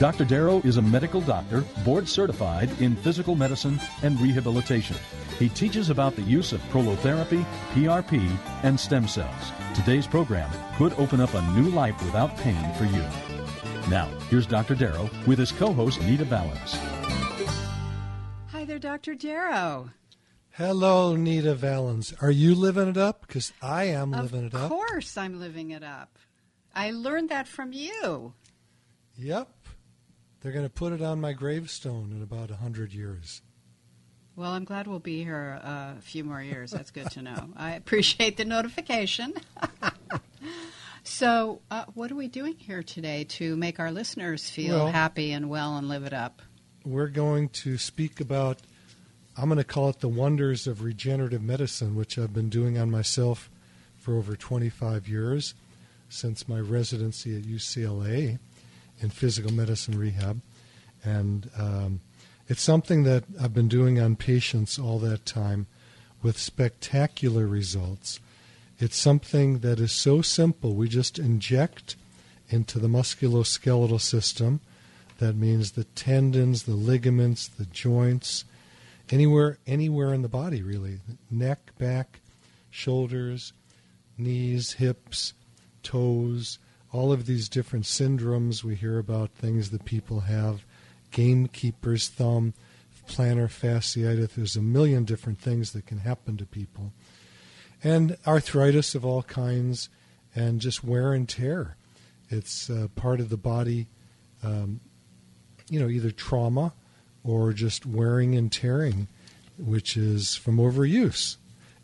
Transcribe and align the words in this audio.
Dr. 0.00 0.24
Darrow 0.24 0.62
is 0.64 0.78
a 0.78 0.82
medical 0.82 1.20
doctor, 1.20 1.60
board 1.84 2.08
certified 2.08 2.70
in 2.80 2.96
physical 2.96 3.34
medicine 3.34 3.78
and 4.02 4.18
rehabilitation. 4.18 4.96
He 5.38 5.50
teaches 5.50 5.90
about 5.90 6.16
the 6.16 6.22
use 6.22 6.54
of 6.54 6.62
prolotherapy, 6.70 7.44
PRP, 7.74 8.34
and 8.62 8.80
stem 8.80 9.06
cells. 9.06 9.52
Today's 9.74 10.06
program 10.06 10.50
could 10.78 10.94
open 10.94 11.20
up 11.20 11.34
a 11.34 11.42
new 11.52 11.68
life 11.68 12.02
without 12.02 12.34
pain 12.38 12.72
for 12.78 12.84
you. 12.84 13.04
Now, 13.90 14.06
here's 14.30 14.46
Dr. 14.46 14.74
Darrow 14.74 15.10
with 15.26 15.38
his 15.38 15.52
co 15.52 15.70
host, 15.70 16.00
Nita 16.00 16.24
Valens. 16.24 16.76
Hi 18.52 18.64
there, 18.64 18.78
Dr. 18.78 19.14
Darrow. 19.14 19.90
Hello, 20.52 21.14
Nita 21.14 21.54
Valens. 21.54 22.14
Are 22.22 22.30
you 22.30 22.54
living 22.54 22.88
it 22.88 22.96
up? 22.96 23.26
Because 23.26 23.52
I 23.60 23.84
am 23.84 24.12
living 24.12 24.46
it 24.46 24.54
up. 24.54 24.62
Of 24.62 24.70
course, 24.70 25.18
I'm 25.18 25.38
living 25.38 25.72
it 25.72 25.84
up. 25.84 26.18
I 26.74 26.90
learned 26.90 27.28
that 27.28 27.46
from 27.46 27.74
you. 27.74 28.32
Yep. 29.18 29.50
They're 30.40 30.52
going 30.52 30.64
to 30.64 30.70
put 30.70 30.92
it 30.92 31.02
on 31.02 31.20
my 31.20 31.32
gravestone 31.32 32.12
in 32.16 32.22
about 32.22 32.50
a 32.50 32.56
hundred 32.56 32.92
years. 32.92 33.42
Well, 34.36 34.52
I'm 34.52 34.64
glad 34.64 34.86
we'll 34.86 34.98
be 34.98 35.22
here 35.22 35.60
uh, 35.62 35.94
a 35.98 36.00
few 36.00 36.24
more 36.24 36.42
years. 36.42 36.70
That's 36.70 36.90
good 36.90 37.10
to 37.10 37.22
know. 37.22 37.50
I 37.56 37.72
appreciate 37.72 38.38
the 38.38 38.46
notification. 38.46 39.34
so, 41.02 41.60
uh, 41.70 41.84
what 41.92 42.10
are 42.10 42.14
we 42.14 42.28
doing 42.28 42.54
here 42.56 42.82
today 42.82 43.24
to 43.24 43.54
make 43.56 43.78
our 43.78 43.92
listeners 43.92 44.48
feel 44.48 44.76
Well- 44.84 44.92
happy 44.92 45.32
and 45.32 45.50
well 45.50 45.76
and 45.76 45.88
live 45.88 46.04
it 46.04 46.14
up? 46.14 46.40
We're 46.86 47.08
going 47.08 47.50
to 47.50 47.76
speak 47.76 48.20
about, 48.20 48.60
I'm 49.36 49.50
going 49.50 49.58
to 49.58 49.64
call 49.64 49.90
it 49.90 50.00
the 50.00 50.08
wonders 50.08 50.66
of 50.66 50.82
regenerative 50.82 51.42
medicine, 51.42 51.94
which 51.94 52.16
I've 52.18 52.32
been 52.32 52.48
doing 52.48 52.78
on 52.78 52.90
myself 52.90 53.50
for 53.98 54.16
over 54.16 54.34
25 54.34 55.06
years 55.06 55.52
since 56.08 56.48
my 56.48 56.58
residency 56.58 57.36
at 57.36 57.42
UCLA 57.42 58.38
in 59.00 59.10
physical 59.10 59.52
medicine 59.52 59.98
rehab. 59.98 60.40
And 61.04 61.50
um, 61.56 62.00
it's 62.48 62.62
something 62.62 63.04
that 63.04 63.24
I've 63.40 63.54
been 63.54 63.68
doing 63.68 64.00
on 64.00 64.16
patients 64.16 64.78
all 64.78 64.98
that 65.00 65.24
time 65.24 65.66
with 66.22 66.38
spectacular 66.38 67.46
results. 67.46 68.20
It's 68.78 68.96
something 68.96 69.60
that 69.60 69.78
is 69.78 69.92
so 69.92 70.22
simple. 70.22 70.74
We 70.74 70.88
just 70.88 71.18
inject 71.18 71.96
into 72.48 72.78
the 72.78 72.88
musculoskeletal 72.88 74.00
system. 74.00 74.60
That 75.18 75.36
means 75.36 75.72
the 75.72 75.84
tendons, 75.84 76.64
the 76.64 76.72
ligaments, 76.72 77.46
the 77.46 77.66
joints, 77.66 78.44
anywhere 79.10 79.58
anywhere 79.66 80.14
in 80.14 80.22
the 80.22 80.28
body 80.28 80.62
really. 80.62 81.00
Neck, 81.30 81.72
back, 81.78 82.20
shoulders, 82.70 83.52
knees, 84.16 84.74
hips, 84.74 85.34
toes, 85.82 86.58
all 86.92 87.12
of 87.12 87.26
these 87.26 87.48
different 87.48 87.84
syndromes 87.84 88.64
we 88.64 88.74
hear 88.74 88.98
about 88.98 89.30
things 89.30 89.70
that 89.70 89.84
people 89.84 90.20
have, 90.20 90.64
gamekeeper's 91.12 92.08
thumb, 92.08 92.54
plantar 93.08 93.48
fasciitis, 93.48 94.34
there's 94.34 94.56
a 94.56 94.62
million 94.62 95.04
different 95.04 95.40
things 95.40 95.72
that 95.72 95.86
can 95.86 95.98
happen 95.98 96.36
to 96.36 96.46
people. 96.46 96.92
And 97.82 98.16
arthritis 98.26 98.94
of 98.94 99.04
all 99.04 99.22
kinds 99.22 99.88
and 100.34 100.60
just 100.60 100.84
wear 100.84 101.12
and 101.12 101.28
tear. 101.28 101.76
It's 102.28 102.70
uh, 102.70 102.88
part 102.94 103.20
of 103.20 103.30
the 103.30 103.36
body 103.36 103.88
um, 104.42 104.80
you 105.68 105.78
know, 105.78 105.88
either 105.88 106.10
trauma 106.10 106.72
or 107.22 107.52
just 107.52 107.86
wearing 107.86 108.34
and 108.34 108.50
tearing, 108.50 109.08
which 109.58 109.96
is 109.96 110.34
from 110.34 110.56
overuse. 110.56 111.36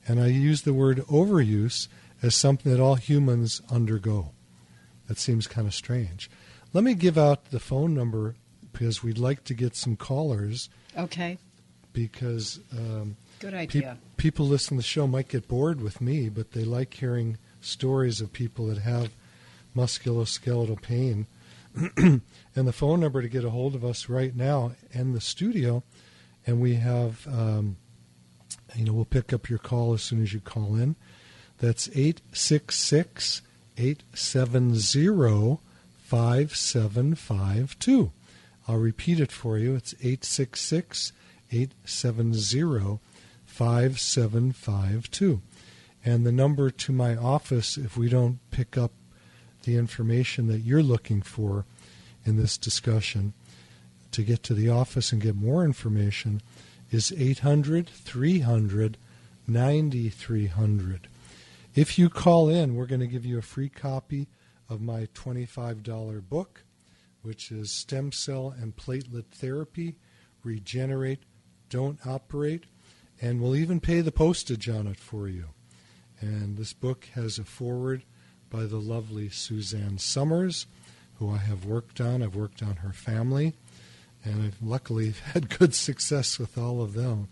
And 0.08 0.20
I 0.20 0.26
use 0.26 0.62
the 0.62 0.74
word 0.74 0.98
overuse 1.06 1.88
as 2.22 2.34
something 2.34 2.70
that 2.72 2.80
all 2.80 2.96
humans 2.96 3.62
undergo. 3.70 4.32
That 5.08 5.18
seems 5.18 5.46
kind 5.46 5.66
of 5.66 5.74
strange. 5.74 6.30
Let 6.72 6.84
me 6.84 6.94
give 6.94 7.16
out 7.16 7.50
the 7.50 7.60
phone 7.60 7.94
number 7.94 8.34
because 8.72 9.02
we'd 9.02 9.18
like 9.18 9.44
to 9.44 9.54
get 9.54 9.74
some 9.76 9.96
callers 9.96 10.68
Okay, 10.96 11.38
because 11.92 12.60
um, 12.72 13.16
good 13.38 13.54
idea. 13.54 13.96
people 14.16 14.46
listening 14.46 14.78
to 14.78 14.82
the 14.82 14.88
show 14.88 15.06
might 15.06 15.28
get 15.28 15.48
bored 15.48 15.80
with 15.80 16.00
me, 16.00 16.28
but 16.28 16.52
they 16.52 16.64
like 16.64 16.94
hearing 16.94 17.38
stories 17.60 18.20
of 18.20 18.32
people 18.32 18.66
that 18.66 18.78
have 18.78 19.10
musculoskeletal 19.74 20.80
pain. 20.82 21.26
and 21.96 22.22
the 22.54 22.72
phone 22.72 23.00
number 23.00 23.20
to 23.20 23.28
get 23.28 23.44
a 23.44 23.50
hold 23.50 23.74
of 23.74 23.84
us 23.84 24.08
right 24.08 24.34
now 24.34 24.72
in 24.92 25.12
the 25.12 25.20
studio, 25.20 25.82
and 26.46 26.60
we 26.60 26.74
have, 26.74 27.26
um, 27.26 27.76
you 28.74 28.84
know, 28.84 28.92
we'll 28.92 29.04
pick 29.04 29.32
up 29.32 29.48
your 29.50 29.58
call 29.58 29.92
as 29.92 30.02
soon 30.02 30.22
as 30.22 30.32
you 30.32 30.40
call 30.40 30.74
in. 30.74 30.96
That's 31.58 31.88
866 31.88 33.42
870 33.76 35.58
5752. 36.04 38.12
I'll 38.68 38.76
repeat 38.76 39.20
it 39.20 39.32
for 39.32 39.58
you. 39.58 39.74
It's 39.74 39.94
866 39.94 41.12
870 41.50 43.00
5752. 43.46 45.40
And 46.04 46.24
the 46.24 46.32
number 46.32 46.70
to 46.70 46.92
my 46.92 47.16
office, 47.16 47.76
if 47.76 47.96
we 47.96 48.08
don't 48.08 48.38
pick 48.50 48.78
up 48.78 48.92
the 49.64 49.76
information 49.76 50.46
that 50.46 50.60
you're 50.60 50.82
looking 50.82 51.22
for 51.22 51.64
in 52.24 52.36
this 52.36 52.56
discussion, 52.56 53.32
to 54.12 54.22
get 54.22 54.42
to 54.44 54.54
the 54.54 54.68
office 54.68 55.12
and 55.12 55.20
get 55.20 55.34
more 55.34 55.64
information, 55.64 56.40
is 56.90 57.12
800 57.16 57.88
300 57.88 58.96
9300. 59.48 61.08
If 61.76 61.98
you 61.98 62.08
call 62.08 62.48
in, 62.48 62.74
we're 62.74 62.86
going 62.86 63.02
to 63.02 63.06
give 63.06 63.26
you 63.26 63.36
a 63.36 63.42
free 63.42 63.68
copy 63.68 64.28
of 64.66 64.80
my 64.80 65.08
$25 65.14 66.26
book, 66.26 66.64
which 67.20 67.52
is 67.52 67.70
Stem 67.70 68.12
Cell 68.12 68.54
and 68.58 68.74
Platelet 68.74 69.26
Therapy 69.26 69.96
Regenerate, 70.42 71.24
Don't 71.68 71.98
Operate, 72.06 72.64
and 73.20 73.42
we'll 73.42 73.54
even 73.54 73.80
pay 73.80 74.00
the 74.00 74.10
postage 74.10 74.70
on 74.70 74.86
it 74.86 74.96
for 74.96 75.28
you. 75.28 75.50
And 76.18 76.56
this 76.56 76.72
book 76.72 77.10
has 77.12 77.38
a 77.38 77.44
forward 77.44 78.04
by 78.48 78.64
the 78.64 78.80
lovely 78.80 79.28
Suzanne 79.28 79.98
Somers, 79.98 80.64
who 81.16 81.30
I 81.30 81.36
have 81.36 81.66
worked 81.66 82.00
on. 82.00 82.22
I've 82.22 82.36
worked 82.36 82.62
on 82.62 82.76
her 82.76 82.94
family, 82.94 83.52
and 84.24 84.42
I've 84.42 84.62
luckily 84.62 85.12
had 85.34 85.58
good 85.58 85.74
success 85.74 86.38
with 86.38 86.56
all 86.56 86.80
of 86.80 86.94
them. 86.94 87.28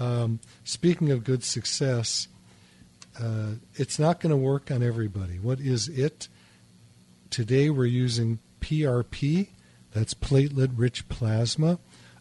Um, 0.00 0.40
speaking 0.64 1.12
of 1.12 1.22
good 1.22 1.44
success, 1.44 2.26
uh, 3.20 3.52
it's 3.74 3.98
not 3.98 4.20
going 4.20 4.30
to 4.30 4.36
work 4.36 4.70
on 4.70 4.82
everybody. 4.82 5.38
What 5.38 5.60
is 5.60 5.88
it? 5.88 6.28
Today 7.30 7.70
we're 7.70 7.86
using 7.86 8.38
PRP, 8.60 9.48
that's 9.92 10.14
platelet 10.14 10.72
rich 10.76 11.08
plasma, 11.08 11.78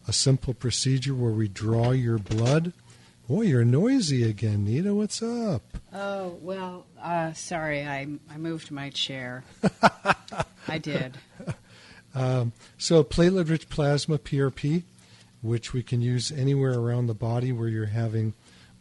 a 0.07 0.13
simple 0.13 0.53
procedure 0.53 1.13
where 1.13 1.31
we 1.31 1.47
draw 1.47 1.91
your 1.91 2.17
blood. 2.17 2.73
Boy, 3.27 3.41
you're 3.41 3.65
noisy 3.65 4.23
again, 4.23 4.63
Nita. 4.63 4.95
What's 4.95 5.21
up? 5.21 5.61
Oh, 5.93 6.37
well, 6.41 6.85
uh, 7.01 7.33
sorry, 7.33 7.83
I, 7.83 8.07
I 8.31 8.37
moved 8.37 8.71
my 8.71 8.89
chair. 8.89 9.43
I 10.67 10.77
did. 10.77 11.17
Um, 12.15 12.53
so, 12.77 13.03
platelet 13.03 13.49
rich 13.49 13.69
plasma, 13.69 14.17
PRP, 14.17 14.83
which 15.41 15.73
we 15.73 15.83
can 15.83 16.01
use 16.01 16.31
anywhere 16.31 16.73
around 16.79 17.07
the 17.07 17.13
body 17.13 17.51
where 17.51 17.67
you're 17.67 17.87
having 17.87 18.33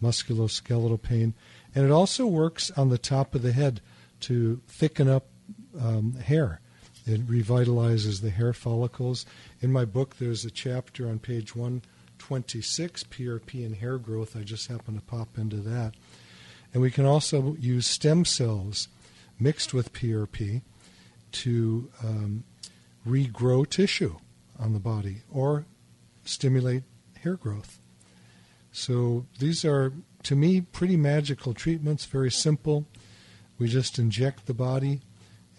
musculoskeletal 0.02 1.02
pain. 1.02 1.34
And 1.76 1.84
it 1.84 1.92
also 1.92 2.26
works 2.26 2.70
on 2.70 2.88
the 2.88 2.98
top 2.98 3.34
of 3.34 3.42
the 3.42 3.52
head 3.52 3.82
to 4.20 4.62
thicken 4.66 5.08
up 5.08 5.26
um, 5.78 6.14
hair. 6.14 6.60
It 7.04 7.26
revitalizes 7.26 8.22
the 8.22 8.30
hair 8.30 8.54
follicles. 8.54 9.26
In 9.60 9.72
my 9.72 9.84
book, 9.84 10.16
there's 10.16 10.44
a 10.46 10.50
chapter 10.50 11.06
on 11.06 11.18
page 11.18 11.54
126, 11.54 13.04
PRP 13.04 13.64
and 13.64 13.76
hair 13.76 13.98
growth. 13.98 14.34
I 14.36 14.40
just 14.40 14.68
happened 14.68 14.98
to 14.98 15.04
pop 15.04 15.36
into 15.36 15.58
that. 15.58 15.92
And 16.72 16.82
we 16.82 16.90
can 16.90 17.04
also 17.04 17.54
use 17.60 17.86
stem 17.86 18.24
cells 18.24 18.88
mixed 19.38 19.74
with 19.74 19.92
PRP 19.92 20.62
to 21.32 21.90
um, 22.02 22.44
regrow 23.06 23.68
tissue 23.68 24.16
on 24.58 24.72
the 24.72 24.80
body 24.80 25.18
or 25.30 25.66
stimulate 26.24 26.84
hair 27.22 27.36
growth. 27.36 27.78
So 28.72 29.26
these 29.38 29.64
are, 29.64 29.92
to 30.26 30.34
me, 30.34 30.60
pretty 30.60 30.96
magical 30.96 31.54
treatments, 31.54 32.04
very 32.04 32.32
simple. 32.32 32.84
We 33.58 33.68
just 33.68 33.96
inject 33.96 34.46
the 34.46 34.54
body, 34.54 35.02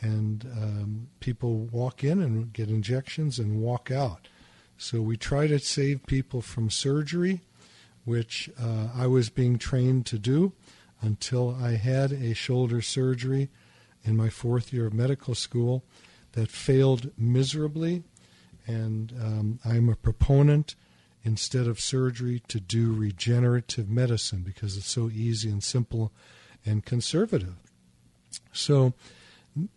and 0.02 0.44
um, 0.62 1.08
people 1.22 1.70
walk 1.72 2.04
in 2.04 2.22
and 2.22 2.52
get 2.52 2.68
injections 2.68 3.40
and 3.40 3.62
walk 3.62 3.92
out. 3.92 4.28
So 4.78 5.02
we 5.02 5.16
try 5.16 5.48
to 5.48 5.58
save 5.60 6.06
people 6.06 6.42
from 6.42 6.70
surgery, 6.70 7.40
which 8.04 8.50
uh, 8.62 8.90
I 8.94 9.08
was 9.08 9.30
being 9.30 9.58
trained 9.58 10.06
to 10.08 10.20
do 10.20 10.52
until 11.02 11.56
I 11.56 11.78
had 11.78 12.12
a 12.12 12.34
shoulder 12.34 12.82
surgery 12.82 13.48
in 14.04 14.18
my 14.18 14.30
fourth 14.30 14.74
year 14.74 14.88
of 14.88 14.94
medical 14.94 15.34
school 15.34 15.86
that 16.34 16.52
failed 16.52 17.12
miserably. 17.18 18.04
And 18.66 19.14
um, 19.24 19.60
I'm 19.64 19.88
a 19.88 19.96
proponent, 19.96 20.76
instead 21.28 21.68
of 21.68 21.78
surgery, 21.78 22.42
to 22.48 22.58
do 22.58 22.94
regenerative 22.94 23.90
medicine 23.90 24.44
because 24.44 24.78
it's 24.78 24.90
so 24.90 25.10
easy 25.10 25.50
and 25.50 25.62
simple 25.62 26.14
and 26.66 26.86
conservative. 26.86 27.56
So 28.54 28.94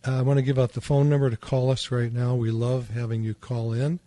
I 0.04 0.22
want 0.22 0.38
to 0.38 0.44
give 0.44 0.60
out 0.60 0.74
the 0.74 0.80
phone 0.80 1.10
number 1.10 1.28
to 1.28 1.36
call 1.36 1.72
us 1.72 1.90
right 1.90 2.12
now. 2.12 2.36
We 2.36 2.52
love 2.52 2.90
having 2.90 3.24
you 3.24 3.34
call 3.34 3.72
in 3.72 3.98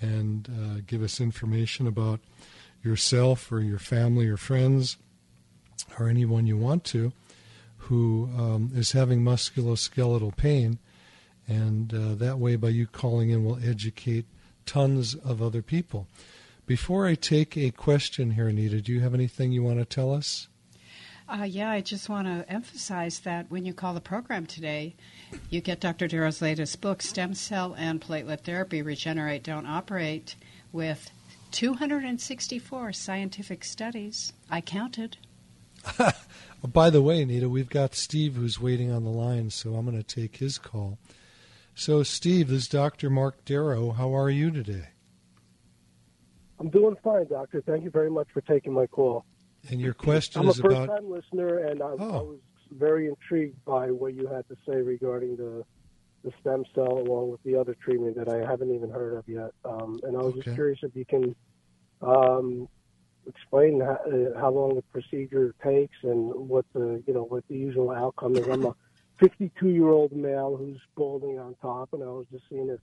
and 0.00 0.48
uh, 0.48 0.80
give 0.86 1.02
us 1.02 1.20
information 1.20 1.88
about 1.88 2.20
yourself 2.84 3.50
or 3.50 3.60
your 3.60 3.80
family 3.80 4.28
or 4.28 4.36
friends 4.36 4.96
or 5.98 6.08
anyone 6.08 6.46
you 6.46 6.56
want 6.56 6.84
to 6.84 7.12
who 7.78 8.30
um, 8.38 8.70
is 8.76 8.92
having 8.92 9.22
musculoskeletal 9.22 10.36
pain. 10.36 10.78
And 11.48 11.92
uh, 11.92 12.14
that 12.14 12.38
way, 12.38 12.54
by 12.54 12.68
you 12.68 12.86
calling 12.86 13.30
in, 13.30 13.44
we'll 13.44 13.58
educate 13.64 14.26
tons 14.66 15.16
of 15.16 15.42
other 15.42 15.62
people. 15.62 16.06
Before 16.66 17.06
I 17.06 17.14
take 17.14 17.56
a 17.56 17.70
question 17.70 18.32
here, 18.32 18.48
Anita, 18.48 18.80
do 18.80 18.92
you 18.92 18.98
have 18.98 19.14
anything 19.14 19.52
you 19.52 19.62
want 19.62 19.78
to 19.78 19.84
tell 19.84 20.12
us? 20.12 20.48
Uh, 21.28 21.44
yeah, 21.44 21.70
I 21.70 21.80
just 21.80 22.08
want 22.08 22.26
to 22.26 22.44
emphasize 22.52 23.20
that 23.20 23.48
when 23.48 23.64
you 23.64 23.72
call 23.72 23.94
the 23.94 24.00
program 24.00 24.46
today, 24.46 24.96
you 25.48 25.60
get 25.60 25.78
Dr. 25.78 26.08
Darrow's 26.08 26.42
latest 26.42 26.80
book, 26.80 27.02
Stem 27.02 27.34
Cell 27.34 27.76
and 27.78 28.00
Platelet 28.00 28.40
Therapy 28.40 28.82
Regenerate, 28.82 29.44
Don't 29.44 29.66
Operate, 29.66 30.34
with 30.72 31.10
264 31.52 32.92
scientific 32.92 33.62
studies. 33.62 34.32
I 34.50 34.60
counted. 34.60 35.18
By 36.64 36.90
the 36.90 37.02
way, 37.02 37.22
Anita, 37.22 37.48
we've 37.48 37.70
got 37.70 37.94
Steve 37.94 38.34
who's 38.34 38.60
waiting 38.60 38.90
on 38.90 39.04
the 39.04 39.10
line, 39.10 39.50
so 39.50 39.74
I'm 39.76 39.86
going 39.86 39.96
to 39.96 40.02
take 40.02 40.38
his 40.38 40.58
call. 40.58 40.98
So, 41.76 42.02
Steve, 42.02 42.48
this 42.48 42.62
is 42.62 42.68
Dr. 42.68 43.08
Mark 43.08 43.44
Darrow. 43.44 43.92
How 43.92 44.16
are 44.16 44.30
you 44.30 44.50
today? 44.50 44.88
I'm 46.58 46.70
doing 46.70 46.96
fine, 47.04 47.26
doctor. 47.28 47.62
Thank 47.66 47.84
you 47.84 47.90
very 47.90 48.10
much 48.10 48.28
for 48.32 48.40
taking 48.42 48.72
my 48.72 48.86
call. 48.86 49.24
And 49.70 49.80
your 49.80 49.94
question 49.94 50.42
I'm 50.42 50.48
is 50.48 50.58
a 50.58 50.62
first 50.62 50.86
time 50.86 51.10
listener, 51.10 51.58
and 51.58 51.82
I, 51.82 51.86
Oh. 51.98 52.18
I 52.18 52.22
was 52.22 52.38
very 52.72 53.08
intrigued 53.08 53.64
by 53.64 53.90
what 53.90 54.14
you 54.14 54.26
had 54.26 54.46
to 54.48 54.56
say 54.68 54.76
regarding 54.76 55.36
the 55.36 55.64
the 56.24 56.32
stem 56.40 56.64
cell, 56.74 56.98
along 56.98 57.30
with 57.30 57.40
the 57.44 57.54
other 57.54 57.76
treatment 57.80 58.16
that 58.16 58.28
I 58.28 58.38
haven't 58.38 58.74
even 58.74 58.90
heard 58.90 59.14
of 59.14 59.28
yet. 59.28 59.52
Um, 59.64 60.00
and 60.02 60.16
I 60.16 60.20
was 60.22 60.32
Okay. 60.34 60.42
just 60.42 60.54
curious 60.56 60.80
if 60.82 60.96
you 60.96 61.04
can 61.04 61.36
um, 62.02 62.68
explain 63.28 63.80
how, 63.80 63.92
uh, 64.06 64.36
how 64.40 64.50
long 64.50 64.74
the 64.74 64.82
procedure 64.92 65.54
takes 65.62 65.96
and 66.02 66.34
what 66.34 66.64
the 66.72 67.02
you 67.06 67.14
know 67.14 67.22
what 67.24 67.44
the 67.48 67.56
usual 67.56 67.90
outcome 67.90 68.36
is. 68.36 68.46
I'm 68.48 68.64
a 68.64 68.74
52 69.18 69.68
year 69.68 69.88
old 69.88 70.12
male 70.12 70.56
who's 70.56 70.80
balding 70.96 71.38
on 71.38 71.54
top, 71.62 71.90
and 71.92 72.02
I 72.02 72.06
was 72.06 72.26
just 72.32 72.44
seeing 72.48 72.70
if 72.70 72.80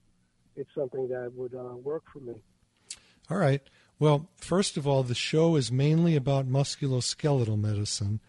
it's 0.55 0.69
something 0.75 1.09
that 1.09 1.33
would 1.35 1.53
uh, 1.53 1.75
work 1.75 2.03
for 2.13 2.19
me. 2.19 2.35
All 3.29 3.37
right. 3.37 3.61
Well, 3.99 4.29
first 4.37 4.75
of 4.75 4.87
all, 4.87 5.03
the 5.03 5.15
show 5.15 5.55
is 5.55 5.71
mainly 5.71 6.15
about 6.15 6.49
musculoskeletal 6.49 7.59
medicine, 7.59 8.19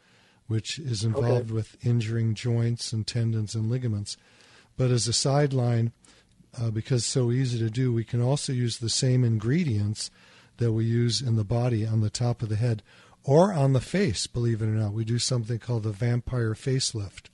which 0.46 0.78
is 0.78 1.02
involved 1.02 1.50
with 1.50 1.76
injuring 1.84 2.34
joints 2.34 2.92
and 2.92 3.06
tendons 3.06 3.54
and 3.54 3.70
ligaments. 3.70 4.16
But 4.76 4.90
as 4.90 5.08
a 5.08 5.12
sideline, 5.12 5.92
uh, 6.60 6.70
because 6.70 7.02
it's 7.02 7.06
so 7.06 7.30
easy 7.30 7.58
to 7.58 7.70
do, 7.70 7.92
we 7.92 8.04
can 8.04 8.20
also 8.20 8.52
use 8.52 8.78
the 8.78 8.88
same 8.88 9.24
ingredients 9.24 10.10
that 10.58 10.72
we 10.72 10.84
use 10.84 11.20
in 11.20 11.36
the 11.36 11.44
body 11.44 11.84
on 11.86 12.00
the 12.00 12.10
top 12.10 12.42
of 12.42 12.48
the 12.48 12.56
head 12.56 12.82
or 13.24 13.52
on 13.52 13.72
the 13.72 13.80
face, 13.80 14.26
believe 14.26 14.62
it 14.62 14.66
or 14.66 14.68
not. 14.68 14.92
We 14.92 15.04
do 15.04 15.18
something 15.18 15.58
called 15.58 15.82
the 15.82 15.90
vampire 15.90 16.54
facelift, 16.54 17.28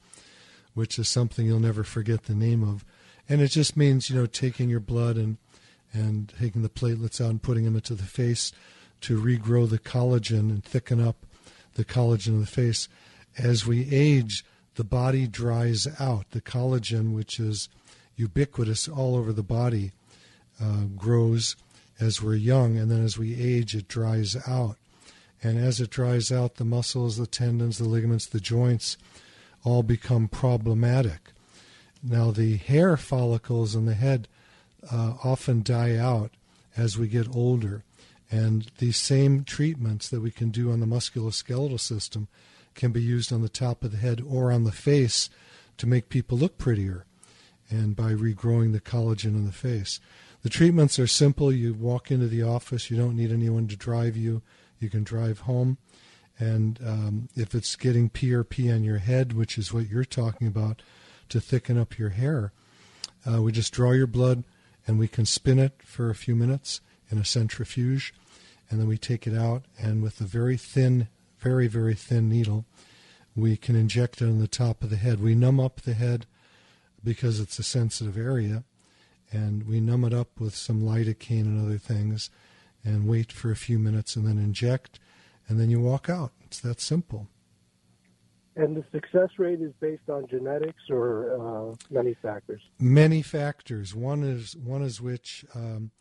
which 0.72 0.98
is 0.98 1.08
something 1.08 1.46
you'll 1.46 1.60
never 1.60 1.84
forget 1.84 2.24
the 2.24 2.34
name 2.34 2.62
of. 2.62 2.84
And 3.28 3.40
it 3.40 3.48
just 3.48 3.76
means, 3.76 4.08
you 4.08 4.16
know, 4.16 4.26
taking 4.26 4.70
your 4.70 4.80
blood 4.80 5.16
and 5.16 5.36
and 5.92 6.32
taking 6.38 6.62
the 6.62 6.68
platelets 6.68 7.20
out 7.20 7.30
and 7.30 7.42
putting 7.42 7.64
them 7.64 7.76
into 7.76 7.94
the 7.94 8.04
face 8.04 8.52
to 9.02 9.20
regrow 9.20 9.68
the 9.68 9.78
collagen 9.78 10.50
and 10.50 10.64
thicken 10.64 11.00
up 11.00 11.26
the 11.74 11.84
collagen 11.84 12.34
of 12.34 12.40
the 12.40 12.46
face. 12.46 12.88
As 13.38 13.66
we 13.66 13.88
age, 13.90 14.44
the 14.74 14.84
body 14.84 15.26
dries 15.26 15.86
out. 16.00 16.30
The 16.30 16.40
collagen, 16.40 17.14
which 17.14 17.40
is 17.40 17.68
ubiquitous 18.16 18.88
all 18.88 19.16
over 19.16 19.32
the 19.32 19.42
body, 19.42 19.92
uh, 20.60 20.84
grows 20.96 21.56
as 21.98 22.22
we're 22.22 22.34
young, 22.34 22.76
and 22.76 22.90
then 22.90 23.04
as 23.04 23.18
we 23.18 23.40
age, 23.40 23.74
it 23.74 23.88
dries 23.88 24.36
out. 24.48 24.76
And 25.42 25.58
as 25.58 25.80
it 25.80 25.90
dries 25.90 26.30
out, 26.30 26.56
the 26.56 26.64
muscles, 26.64 27.16
the 27.16 27.26
tendons, 27.26 27.78
the 27.78 27.84
ligaments, 27.84 28.26
the 28.26 28.40
joints 28.40 28.96
all 29.64 29.82
become 29.82 30.28
problematic. 30.28 31.32
Now, 32.02 32.30
the 32.30 32.56
hair 32.56 32.96
follicles 32.96 33.74
in 33.74 33.86
the 33.86 33.94
head 33.94 34.28
uh, 34.90 35.14
often 35.24 35.62
die 35.62 35.96
out 35.96 36.32
as 36.76 36.98
we 36.98 37.08
get 37.08 37.34
older. 37.34 37.84
And 38.30 38.70
these 38.78 38.96
same 38.96 39.44
treatments 39.44 40.08
that 40.08 40.20
we 40.20 40.30
can 40.30 40.50
do 40.50 40.70
on 40.70 40.80
the 40.80 40.86
musculoskeletal 40.86 41.80
system 41.80 42.28
can 42.74 42.92
be 42.92 43.02
used 43.02 43.32
on 43.32 43.42
the 43.42 43.48
top 43.48 43.82
of 43.82 43.90
the 43.90 43.98
head 43.98 44.22
or 44.26 44.52
on 44.52 44.64
the 44.64 44.72
face 44.72 45.28
to 45.78 45.86
make 45.86 46.08
people 46.08 46.38
look 46.38 46.56
prettier 46.56 47.04
and 47.68 47.96
by 47.96 48.12
regrowing 48.12 48.72
the 48.72 48.80
collagen 48.80 49.34
in 49.34 49.46
the 49.46 49.52
face. 49.52 50.00
The 50.42 50.48
treatments 50.48 50.98
are 50.98 51.06
simple. 51.06 51.52
You 51.52 51.74
walk 51.74 52.10
into 52.10 52.26
the 52.26 52.42
office, 52.42 52.90
you 52.90 52.96
don't 52.96 53.16
need 53.16 53.32
anyone 53.32 53.68
to 53.68 53.76
drive 53.76 54.16
you, 54.16 54.42
you 54.78 54.88
can 54.88 55.04
drive 55.04 55.40
home. 55.40 55.78
And 56.38 56.78
um, 56.84 57.28
if 57.36 57.54
it's 57.54 57.76
getting 57.76 58.08
PRP 58.08 58.74
on 58.74 58.82
your 58.82 58.98
head, 58.98 59.34
which 59.34 59.58
is 59.58 59.72
what 59.72 59.88
you're 59.88 60.04
talking 60.04 60.46
about, 60.46 60.82
to 61.28 61.40
thicken 61.40 61.78
up 61.78 61.98
your 61.98 62.10
hair, 62.10 62.52
uh, 63.30 63.42
we 63.42 63.52
just 63.52 63.72
draw 63.72 63.92
your 63.92 64.06
blood 64.06 64.44
and 64.86 64.98
we 64.98 65.08
can 65.08 65.26
spin 65.26 65.58
it 65.58 65.80
for 65.84 66.10
a 66.10 66.14
few 66.14 66.34
minutes 66.34 66.80
in 67.10 67.18
a 67.18 67.24
centrifuge, 67.24 68.14
and 68.68 68.80
then 68.80 68.86
we 68.86 68.98
take 68.98 69.26
it 69.26 69.34
out, 69.34 69.64
and 69.78 70.02
with 70.02 70.20
a 70.20 70.24
very 70.24 70.56
thin, 70.56 71.08
very, 71.38 71.66
very 71.66 71.94
thin 71.94 72.28
needle, 72.28 72.64
we 73.34 73.56
can 73.56 73.76
inject 73.76 74.20
it 74.20 74.26
on 74.26 74.38
the 74.38 74.48
top 74.48 74.82
of 74.82 74.90
the 74.90 74.96
head. 74.96 75.20
We 75.20 75.34
numb 75.34 75.60
up 75.60 75.80
the 75.80 75.94
head 75.94 76.26
because 77.02 77.40
it's 77.40 77.58
a 77.58 77.64
sensitive 77.64 78.16
area, 78.18 78.64
and 79.32 79.66
we 79.66 79.80
numb 79.80 80.04
it 80.04 80.12
up 80.12 80.38
with 80.38 80.54
some 80.54 80.82
lidocaine 80.82 81.42
and 81.42 81.64
other 81.64 81.78
things, 81.78 82.30
and 82.84 83.06
wait 83.06 83.32
for 83.32 83.50
a 83.50 83.56
few 83.56 83.78
minutes, 83.78 84.16
and 84.16 84.26
then 84.26 84.38
inject, 84.38 84.98
and 85.48 85.58
then 85.58 85.70
you 85.70 85.80
walk 85.80 86.08
out. 86.08 86.32
It's 86.44 86.60
that 86.60 86.80
simple. 86.80 87.28
And 88.60 88.76
the 88.76 88.84
success 88.92 89.30
rate 89.38 89.62
is 89.62 89.72
based 89.80 90.10
on 90.10 90.26
genetics 90.26 90.82
or 90.90 91.70
uh, 91.72 91.74
many 91.88 92.14
factors. 92.20 92.60
Many 92.78 93.22
factors. 93.22 93.94
One 93.94 94.22
is 94.22 94.54
one 94.54 94.82
is 94.82 95.00
which 95.00 95.46
um, 95.54 95.92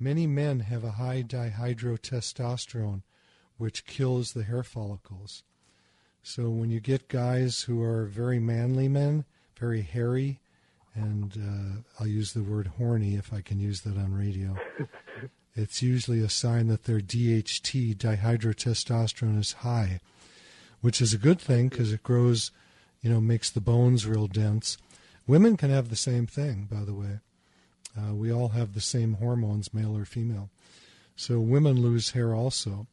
many 0.00 0.26
men 0.26 0.60
have 0.60 0.82
a 0.82 0.92
high 0.92 1.22
dihydrotestosterone, 1.22 3.02
which 3.56 3.86
kills 3.86 4.32
the 4.32 4.42
hair 4.42 4.64
follicles. 4.64 5.44
So 6.24 6.50
when 6.50 6.70
you 6.70 6.80
get 6.80 7.06
guys 7.06 7.62
who 7.62 7.80
are 7.82 8.06
very 8.06 8.40
manly 8.40 8.88
men, 8.88 9.24
very 9.56 9.82
hairy, 9.82 10.40
and 10.96 11.36
uh, 11.36 12.00
I'll 12.00 12.08
use 12.08 12.32
the 12.32 12.42
word 12.42 12.72
horny 12.78 13.14
if 13.14 13.32
I 13.32 13.42
can 13.42 13.60
use 13.60 13.82
that 13.82 13.96
on 13.96 14.12
radio. 14.12 14.56
it's 15.54 15.82
usually 15.82 16.20
a 16.20 16.28
sign 16.28 16.66
that 16.66 16.82
their 16.82 16.98
DHT, 16.98 17.96
dihydrotestosterone, 17.96 19.38
is 19.38 19.52
high, 19.52 20.00
which 20.82 21.00
is 21.00 21.14
a 21.14 21.18
good 21.18 21.40
thing 21.40 21.68
because 21.68 21.92
it 21.92 22.02
grows, 22.02 22.50
you 23.00 23.10
know, 23.10 23.20
makes 23.20 23.48
the 23.48 23.60
bones 23.60 24.06
real 24.06 24.26
dense. 24.26 24.76
Women 25.26 25.56
can 25.56 25.70
have 25.70 25.88
the 25.88 25.96
same 25.96 26.26
thing, 26.26 26.68
by 26.70 26.84
the 26.84 26.94
way. 26.94 27.20
Uh, 27.96 28.14
we 28.14 28.32
all 28.32 28.48
have 28.48 28.74
the 28.74 28.80
same 28.80 29.14
hormones, 29.14 29.72
male 29.72 29.96
or 29.96 30.04
female. 30.04 30.50
So 31.16 31.40
women 31.40 31.80
lose 31.80 32.10
hair 32.10 32.34
also, 32.34 32.86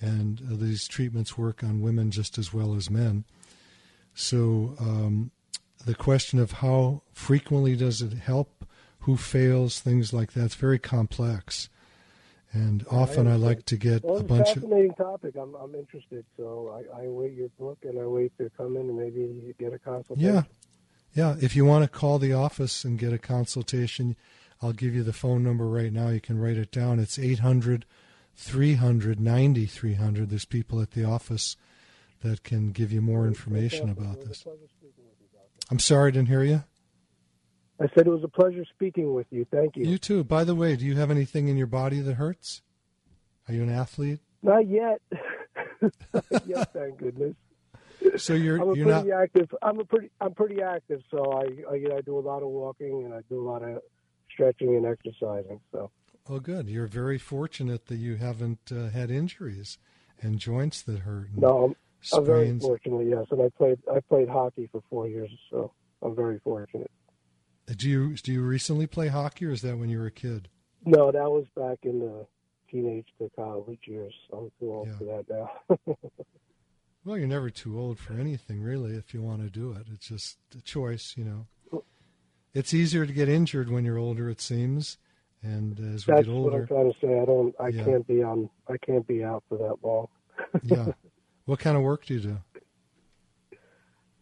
and 0.00 0.40
uh, 0.40 0.56
these 0.56 0.86
treatments 0.86 1.38
work 1.38 1.64
on 1.64 1.80
women 1.80 2.10
just 2.10 2.38
as 2.38 2.52
well 2.52 2.74
as 2.74 2.90
men. 2.90 3.24
So 4.14 4.74
um, 4.78 5.30
the 5.86 5.94
question 5.94 6.38
of 6.38 6.52
how 6.52 7.02
frequently 7.12 7.76
does 7.76 8.02
it 8.02 8.12
help, 8.12 8.66
who 9.00 9.16
fails, 9.16 9.80
things 9.80 10.12
like 10.12 10.32
that, 10.32 10.44
it's 10.44 10.54
very 10.54 10.78
complex. 10.78 11.68
And 12.54 12.84
often 12.90 13.26
I, 13.26 13.36
like 13.36 13.64
to 13.66 13.76
get 13.78 14.04
Well, 14.04 14.18
a 14.18 14.22
bunch 14.22 14.48
a 14.48 14.50
of 14.50 14.54
fascinating 14.56 14.94
topic. 14.94 15.36
I'm, 15.40 15.54
I'm 15.54 15.74
interested, 15.74 16.24
so 16.36 16.78
I, 16.94 17.00
I 17.00 17.04
await 17.04 17.32
your 17.32 17.48
book 17.58 17.78
and 17.82 17.98
I 17.98 18.04
wait 18.04 18.36
to 18.38 18.50
come 18.56 18.76
in 18.76 18.90
and 18.90 18.98
maybe 18.98 19.54
get 19.58 19.72
a 19.72 19.78
consultation. 19.78 20.34
Yeah. 20.34 20.42
Yeah, 21.14 21.36
if 21.40 21.54
you 21.54 21.64
want 21.64 21.84
to 21.84 21.90
call 21.90 22.18
the 22.18 22.32
office 22.32 22.84
and 22.84 22.98
get 22.98 23.12
a 23.12 23.18
consultation, 23.18 24.16
I'll 24.62 24.72
give 24.72 24.94
you 24.94 25.02
the 25.02 25.12
phone 25.12 25.42
number 25.42 25.66
right 25.66 25.92
now. 25.92 26.08
You 26.08 26.20
can 26.20 26.38
write 26.38 26.56
it 26.56 26.70
down. 26.70 26.98
It's 26.98 27.18
800 27.18 27.84
300 28.34 29.20
9300. 29.20 30.30
There's 30.30 30.44
people 30.44 30.80
at 30.80 30.92
the 30.92 31.04
office 31.04 31.56
that 32.22 32.44
can 32.44 32.70
give 32.70 32.92
you 32.92 33.02
more 33.02 33.26
information 33.26 33.90
about 33.90 34.24
this. 34.24 34.44
I'm 35.70 35.78
sorry, 35.78 36.08
I 36.08 36.10
didn't 36.12 36.28
hear 36.28 36.44
you. 36.44 36.64
I 37.80 37.86
said 37.94 38.06
it 38.06 38.10
was 38.10 38.24
a 38.24 38.28
pleasure 38.28 38.64
speaking 38.74 39.14
with 39.14 39.26
you. 39.30 39.46
Thank 39.50 39.76
you. 39.76 39.84
You 39.84 39.98
too. 39.98 40.24
By 40.24 40.44
the 40.44 40.54
way, 40.54 40.76
do 40.76 40.84
you 40.84 40.96
have 40.96 41.10
anything 41.10 41.48
in 41.48 41.56
your 41.56 41.66
body 41.66 42.00
that 42.00 42.14
hurts? 42.14 42.62
Are 43.48 43.54
you 43.54 43.62
an 43.62 43.70
athlete? 43.70 44.20
Not 44.42 44.68
yet. 44.68 45.00
yes, 46.46 46.66
thank 46.72 46.98
goodness. 46.98 47.34
So 48.16 48.34
you're 48.34 48.60
I'm 48.60 48.70
a 48.70 48.74
you're 48.74 48.86
pretty 48.86 49.08
not 49.10 49.22
active. 49.22 49.54
I'm 49.62 49.80
a 49.80 49.84
pretty 49.84 50.10
I'm 50.20 50.34
pretty 50.34 50.60
active. 50.62 51.02
So 51.10 51.32
I, 51.32 51.72
I 51.72 51.96
I 51.96 52.00
do 52.00 52.18
a 52.18 52.20
lot 52.20 52.42
of 52.42 52.48
walking 52.48 53.04
and 53.04 53.14
I 53.14 53.20
do 53.28 53.40
a 53.40 53.46
lot 53.48 53.62
of 53.62 53.80
stretching 54.32 54.76
and 54.76 54.86
exercising. 54.86 55.60
So 55.70 55.90
oh 56.28 56.40
good. 56.40 56.68
You're 56.68 56.86
very 56.86 57.18
fortunate 57.18 57.86
that 57.86 57.96
you 57.96 58.16
haven't 58.16 58.72
uh, 58.72 58.88
had 58.90 59.10
injuries 59.10 59.78
and 60.20 60.38
joints 60.38 60.82
that 60.82 61.00
hurt. 61.00 61.28
no, 61.36 61.64
I'm, 61.64 62.18
I'm 62.18 62.24
very 62.24 62.58
fortunate. 62.58 63.06
Yes, 63.08 63.26
and 63.30 63.40
I 63.42 63.48
played 63.56 63.78
I 63.92 64.00
played 64.00 64.28
hockey 64.28 64.68
for 64.72 64.82
four 64.90 65.08
years. 65.08 65.30
So 65.50 65.72
I'm 66.02 66.16
very 66.16 66.40
fortunate. 66.40 66.90
Do 67.66 67.88
you 67.88 68.14
do 68.16 68.32
you 68.32 68.42
recently 68.42 68.86
play 68.86 69.08
hockey, 69.08 69.46
or 69.46 69.50
is 69.50 69.62
that 69.62 69.78
when 69.78 69.88
you 69.88 69.98
were 69.98 70.06
a 70.06 70.10
kid? 70.10 70.48
No, 70.84 71.12
that 71.12 71.30
was 71.30 71.46
back 71.56 71.78
in 71.84 72.00
the 72.00 72.26
teenage 72.70 73.06
to 73.18 73.30
college 73.36 73.78
years. 73.84 74.14
I'm 74.32 74.50
too 74.58 74.72
old 74.72 74.88
Yeah. 74.88 74.98
for 74.98 75.04
that 75.04 75.24
now. 75.86 75.96
Well, 77.04 77.18
you're 77.18 77.26
never 77.26 77.50
too 77.50 77.76
old 77.80 77.98
for 77.98 78.12
anything, 78.12 78.62
really, 78.62 78.92
if 78.94 79.12
you 79.12 79.22
want 79.22 79.42
to 79.42 79.50
do 79.50 79.72
it. 79.72 79.88
It's 79.92 80.06
just 80.06 80.38
a 80.56 80.60
choice, 80.62 81.14
you 81.16 81.24
know. 81.24 81.82
It's 82.54 82.72
easier 82.72 83.06
to 83.06 83.12
get 83.12 83.28
injured 83.28 83.68
when 83.72 83.84
you're 83.84 83.98
older, 83.98 84.30
it 84.30 84.40
seems, 84.40 84.98
and 85.42 85.80
as 85.80 86.06
we 86.06 86.14
That's 86.14 86.28
get 86.28 86.32
older, 86.32 86.50
what 86.50 86.60
I'm 86.60 86.66
trying 86.68 86.92
to 86.92 86.98
say. 87.00 87.18
I 87.20 87.24
don't. 87.24 87.54
I 87.58 87.68
Yeah. 87.70 87.84
can't 87.84 88.06
be 88.06 88.22
on. 88.22 88.48
I 88.68 88.76
can't 88.86 89.04
be 89.04 89.24
out 89.24 89.42
for 89.48 89.58
that 89.58 89.78
long. 89.82 90.06
yeah. 90.62 90.92
What 91.46 91.58
kind 91.58 91.76
of 91.76 91.82
work 91.82 92.06
do 92.06 92.14
you 92.14 92.20
do? 92.20 92.38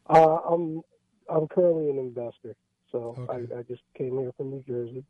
Uh, 0.08 0.36
I'm 0.50 0.80
I'm 1.28 1.48
currently 1.48 1.90
an 1.90 1.98
investor, 1.98 2.56
so 2.92 3.18
Okay. 3.18 3.54
I, 3.54 3.58
I 3.58 3.62
just 3.62 3.82
came 3.96 4.18
here 4.18 4.32
from 4.36 4.50
New 4.50 4.64
Jersey, 4.66 5.04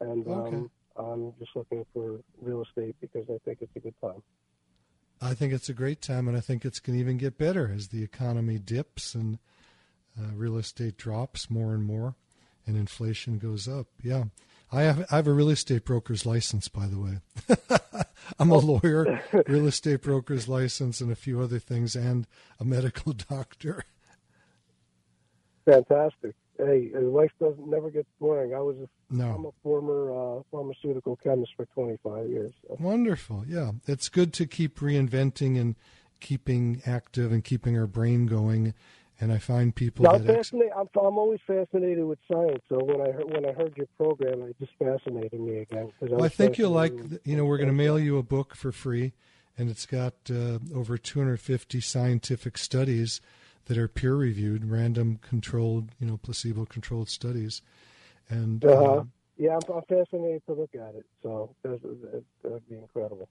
and 0.00 0.26
Okay. 0.26 0.56
um, 0.56 0.70
I'm 0.96 1.32
just 1.38 1.50
looking 1.56 1.84
for 1.92 2.20
real 2.40 2.62
estate 2.62 2.96
because 3.00 3.24
I 3.28 3.38
think 3.44 3.58
it's 3.60 3.74
a 3.76 3.80
good 3.80 3.94
time. 4.00 4.22
I 5.20 5.34
think 5.34 5.52
it's 5.52 5.68
a 5.68 5.74
great 5.74 6.02
time, 6.02 6.28
and 6.28 6.36
I 6.36 6.40
think 6.40 6.64
it's 6.64 6.80
going 6.80 6.98
to 6.98 7.00
even 7.00 7.16
get 7.16 7.38
better 7.38 7.70
as 7.74 7.88
the 7.88 8.02
economy 8.02 8.58
dips 8.58 9.14
and 9.14 9.38
uh, 10.18 10.34
real 10.34 10.56
estate 10.58 10.96
drops 10.96 11.50
more 11.50 11.72
and 11.74 11.84
more, 11.84 12.14
and 12.66 12.76
inflation 12.76 13.38
goes 13.38 13.66
up. 13.66 13.86
Yeah, 14.02 14.24
I 14.72 14.82
have 14.82 15.06
I 15.10 15.16
have 15.16 15.26
a 15.26 15.32
real 15.32 15.50
estate 15.50 15.84
broker's 15.84 16.26
license, 16.26 16.68
by 16.68 16.86
the 16.86 16.98
way. 16.98 17.20
I'm 18.38 18.50
a 18.50 18.58
lawyer, 18.58 19.20
real 19.46 19.66
estate 19.66 20.02
broker's 20.02 20.48
license, 20.48 21.00
and 21.00 21.10
a 21.10 21.16
few 21.16 21.40
other 21.40 21.58
things, 21.58 21.96
and 21.96 22.26
a 22.60 22.64
medical 22.64 23.12
doctor. 23.30 23.84
Fantastic. 25.64 26.34
Hey, 26.58 26.90
life 26.94 27.32
doesn't 27.40 27.68
never 27.68 27.90
gets 27.90 28.08
boring. 28.20 28.54
I 28.54 28.60
was 28.60 28.76
a, 28.76 29.22
I'm 29.22 29.44
a 29.44 29.50
former 29.62 30.12
uh, 30.38 30.42
pharmaceutical 30.50 31.16
chemist 31.16 31.52
for 31.56 31.66
25 31.66 32.28
years. 32.28 32.52
So. 32.66 32.76
wonderful. 32.78 33.44
Yeah, 33.46 33.72
it's 33.86 34.08
good 34.08 34.32
to 34.34 34.46
keep 34.46 34.78
reinventing 34.78 35.60
and 35.60 35.74
keeping 36.20 36.80
active 36.86 37.32
and 37.32 37.42
keeping 37.42 37.76
our 37.76 37.86
brain 37.86 38.26
going. 38.26 38.74
And 39.20 39.32
I 39.32 39.38
find 39.38 39.74
people 39.74 40.04
No, 40.04 40.10
I'm 40.10 40.28
ex- 40.28 40.52
I'm, 40.52 40.88
I'm 41.00 41.18
always 41.18 41.38
fascinated 41.46 42.04
with 42.04 42.18
science. 42.30 42.62
So 42.68 42.82
when 42.82 43.00
I 43.00 43.12
heard, 43.12 43.32
when 43.32 43.46
I 43.46 43.52
heard 43.52 43.76
your 43.76 43.86
program, 43.96 44.42
it 44.42 44.56
just 44.58 44.72
fascinated 44.78 45.38
me 45.40 45.58
again. 45.58 45.92
Well, 46.00 46.14
I 46.14 46.22
was 46.24 46.34
think 46.34 46.58
you'll 46.58 46.72
like, 46.72 46.92
you 47.24 47.36
know, 47.36 47.44
we're 47.44 47.58
going 47.58 47.68
to 47.68 47.74
mail 47.74 47.98
you 47.98 48.18
a 48.18 48.24
book 48.24 48.56
for 48.56 48.72
free, 48.72 49.12
and 49.56 49.70
it's 49.70 49.86
got 49.86 50.14
uh, 50.30 50.58
over 50.74 50.98
250 50.98 51.80
scientific 51.80 52.58
studies 52.58 53.20
that 53.66 53.78
are 53.78 53.88
peer 53.88 54.14
reviewed, 54.14 54.70
random 54.70 55.18
controlled, 55.22 55.90
you 55.98 56.06
know, 56.06 56.18
placebo 56.18 56.66
controlled 56.66 57.08
studies. 57.08 57.62
And 58.28 58.62
Uh-huh. 58.64 58.98
um, 59.00 59.12
Yeah, 59.36 59.56
I'm, 59.56 59.62
I'm 59.74 59.82
fascinated 59.88 60.42
to 60.46 60.52
look 60.54 60.74
at 60.74 60.94
it. 60.94 61.04
So 61.22 61.54
that 61.62 61.82
would 61.82 62.68
be 62.68 62.76
incredible. 62.76 63.28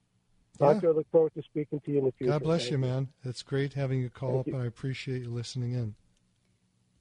Yeah. 0.60 0.72
Doctor, 0.72 0.90
I 0.90 0.92
look 0.92 1.10
forward 1.10 1.32
to 1.34 1.42
speaking 1.42 1.80
to 1.80 1.90
you 1.90 1.98
in 1.98 2.04
the 2.04 2.12
future. 2.12 2.32
God 2.32 2.42
bless 2.42 2.62
Thank 2.62 2.72
you, 2.72 2.78
man. 2.78 3.08
It's 3.24 3.42
great 3.42 3.72
having 3.72 4.00
you 4.00 4.10
call 4.10 4.30
Thank 4.30 4.40
up, 4.40 4.46
you. 4.48 4.54
and 4.54 4.62
I 4.62 4.66
appreciate 4.66 5.22
you 5.22 5.30
listening 5.30 5.72
in. 5.72 5.94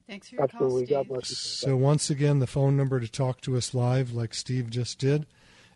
Thanks 0.08 0.30
for 0.30 0.36
your 0.36 0.44
Absolutely. 0.46 0.88
call, 0.88 1.04
God 1.04 1.08
bless 1.10 1.30
you. 1.30 1.36
So 1.36 1.76
once 1.78 2.10
again, 2.10 2.40
the 2.40 2.48
phone 2.48 2.76
number 2.76 3.00
to 3.00 3.08
talk 3.08 3.42
to 3.42 3.56
us 3.58 3.74
live, 3.74 4.14
like 4.14 4.34
Steve 4.34 4.70
just 4.70 5.00
did, 5.00 5.26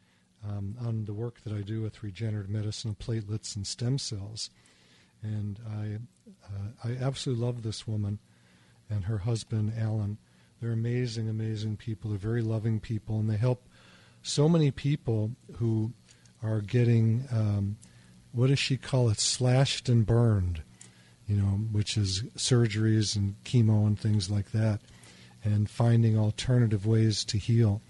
um, 0.47 0.75
on 0.79 1.03
the 1.05 1.13
work 1.13 1.41
that 1.43 1.53
I 1.53 1.61
do 1.61 1.81
with 1.83 2.01
regenerative 2.01 2.49
medicine, 2.49 2.95
platelets, 2.99 3.55
and 3.55 3.67
stem 3.67 3.99
cells. 3.99 4.49
And 5.21 5.59
I, 5.69 5.99
uh, 6.47 6.69
I 6.83 7.03
absolutely 7.03 7.45
love 7.45 7.61
this 7.61 7.85
woman. 7.85 8.17
And 8.89 9.05
her 9.05 9.19
husband 9.19 9.73
Alan. 9.77 10.17
They're 10.61 10.71
amazing, 10.71 11.29
amazing 11.29 11.77
people. 11.77 12.09
They're 12.09 12.19
very 12.19 12.41
loving 12.41 12.79
people, 12.79 13.19
and 13.19 13.29
they 13.29 13.37
help 13.37 13.67
so 14.21 14.49
many 14.49 14.71
people 14.71 15.31
who 15.57 15.93
are 16.41 16.61
getting 16.61 17.27
um, 17.31 17.77
what 18.35 18.47
does 18.47 18.59
she 18.59 18.75
call 18.77 19.09
it? 19.09 19.19
Slashed 19.19 19.87
and 19.87 20.05
burned, 20.05 20.61
you 21.25 21.37
know, 21.37 21.59
which 21.71 21.97
is 21.97 22.23
surgeries 22.35 23.15
and 23.15 23.35
chemo 23.45 23.87
and 23.87 23.97
things 23.97 24.29
like 24.29 24.51
that, 24.51 24.81
and 25.43 25.69
finding 25.69 26.17
alternative 26.17 26.85
ways 26.85 27.23
to 27.25 27.37
heal. 27.37 27.81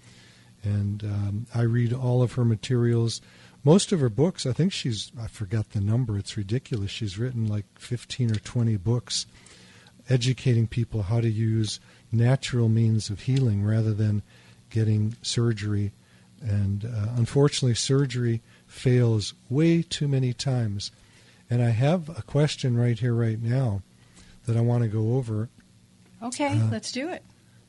And 0.62 1.02
um, 1.02 1.46
I 1.54 1.62
read 1.62 1.92
all 1.92 2.22
of 2.22 2.32
her 2.34 2.44
materials. 2.44 3.20
Most 3.64 3.90
of 3.90 3.98
her 3.98 4.08
books, 4.08 4.46
I 4.46 4.52
think 4.52 4.72
she's, 4.72 5.10
I 5.20 5.26
forgot 5.26 5.70
the 5.70 5.80
number, 5.80 6.16
it's 6.16 6.36
ridiculous. 6.36 6.92
She's 6.92 7.18
written 7.18 7.48
like 7.48 7.66
15 7.76 8.30
or 8.30 8.38
20 8.38 8.76
books 8.76 9.26
educating 10.08 10.66
people 10.66 11.02
how 11.02 11.20
to 11.20 11.30
use 11.30 11.80
natural 12.12 12.68
means 12.68 13.10
of 13.10 13.20
healing 13.20 13.64
rather 13.64 13.92
than 13.92 14.22
getting 14.70 15.16
surgery. 15.22 15.92
And 16.40 16.84
uh, 16.84 17.08
unfortunately, 17.16 17.74
surgery 17.74 18.42
fails 18.66 19.34
way 19.48 19.82
too 19.82 20.08
many 20.08 20.32
times. 20.32 20.90
And 21.48 21.62
I 21.62 21.70
have 21.70 22.08
a 22.08 22.22
question 22.22 22.76
right 22.76 22.98
here, 22.98 23.14
right 23.14 23.40
now, 23.40 23.82
that 24.46 24.56
I 24.56 24.60
want 24.60 24.82
to 24.82 24.88
go 24.88 25.14
over. 25.14 25.48
Okay, 26.22 26.58
uh, 26.58 26.68
let's 26.70 26.92
do 26.92 27.08
it. 27.08 27.24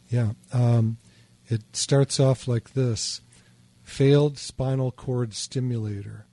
Yeah. 0.10 0.32
Um, 0.54 0.98
it 1.48 1.62
starts 1.74 2.20
off 2.20 2.48
like 2.48 2.74
this 2.74 3.22
failed 3.84 4.38
spinal 4.38 4.92
cord 4.92 5.34
stimulator. 5.34 6.26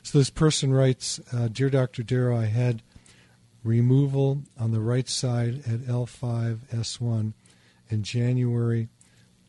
So 0.03 0.17
this 0.17 0.31
person 0.31 0.73
writes, 0.73 1.21
uh, 1.31 1.49
Dear 1.49 1.69
Dr. 1.69 2.03
Darrow, 2.03 2.39
I 2.39 2.47
had 2.47 2.81
removal 3.63 4.45
on 4.59 4.71
the 4.71 4.81
right 4.81 5.11
side 5.11 5.57
at 5.67 5.81
L5S1 5.81 7.35
in 7.91 8.03
January 8.03 8.89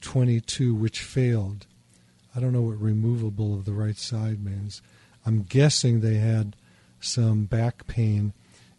22, 0.02 0.76
which 0.76 1.00
failed. 1.00 1.68
I 2.36 2.40
don't 2.40 2.54
know 2.54 2.62
what 2.62 2.82
removable 2.82 3.54
of 3.54 3.66
the 3.66 3.74
right 3.74 3.98
side 3.98 4.44
means. 4.44 4.82
I'm 5.26 5.44
guessing 5.44 6.00
they 6.00 6.16
had 6.16 6.56
some 7.00 7.46
back 7.46 7.88
pain 7.88 8.34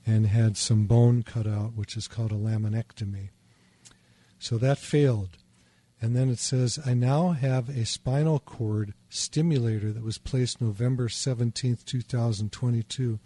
and 0.07 0.27
had 0.27 0.57
some 0.57 0.87
bone 0.87 1.23
cut 1.23 1.47
out, 1.47 1.75
which 1.75 1.97
is 1.97 2.09
called 2.09 2.33
a 2.33 2.37
laminectomy. 2.37 3.31
So 4.39 4.59
that 4.59 4.79
failed. 4.79 5.39
And 6.03 6.15
then 6.15 6.29
it 6.29 6.39
says, 6.39 6.79
I 6.85 6.93
now 6.93 7.31
have 7.31 7.71
a 7.71 7.87
spinal 7.87 8.39
cord 8.39 8.93
stimulator 9.09 9.93
that 9.93 10.03
was 10.03 10.19
placed 10.19 10.61
November 10.61 11.09
17, 11.09 11.79
2022, 11.87 13.19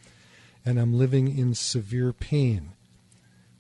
and 0.65 0.79
I'm 0.79 0.97
living 0.97 1.37
in 1.37 1.55
severe 1.55 2.13
pain. 2.13 2.71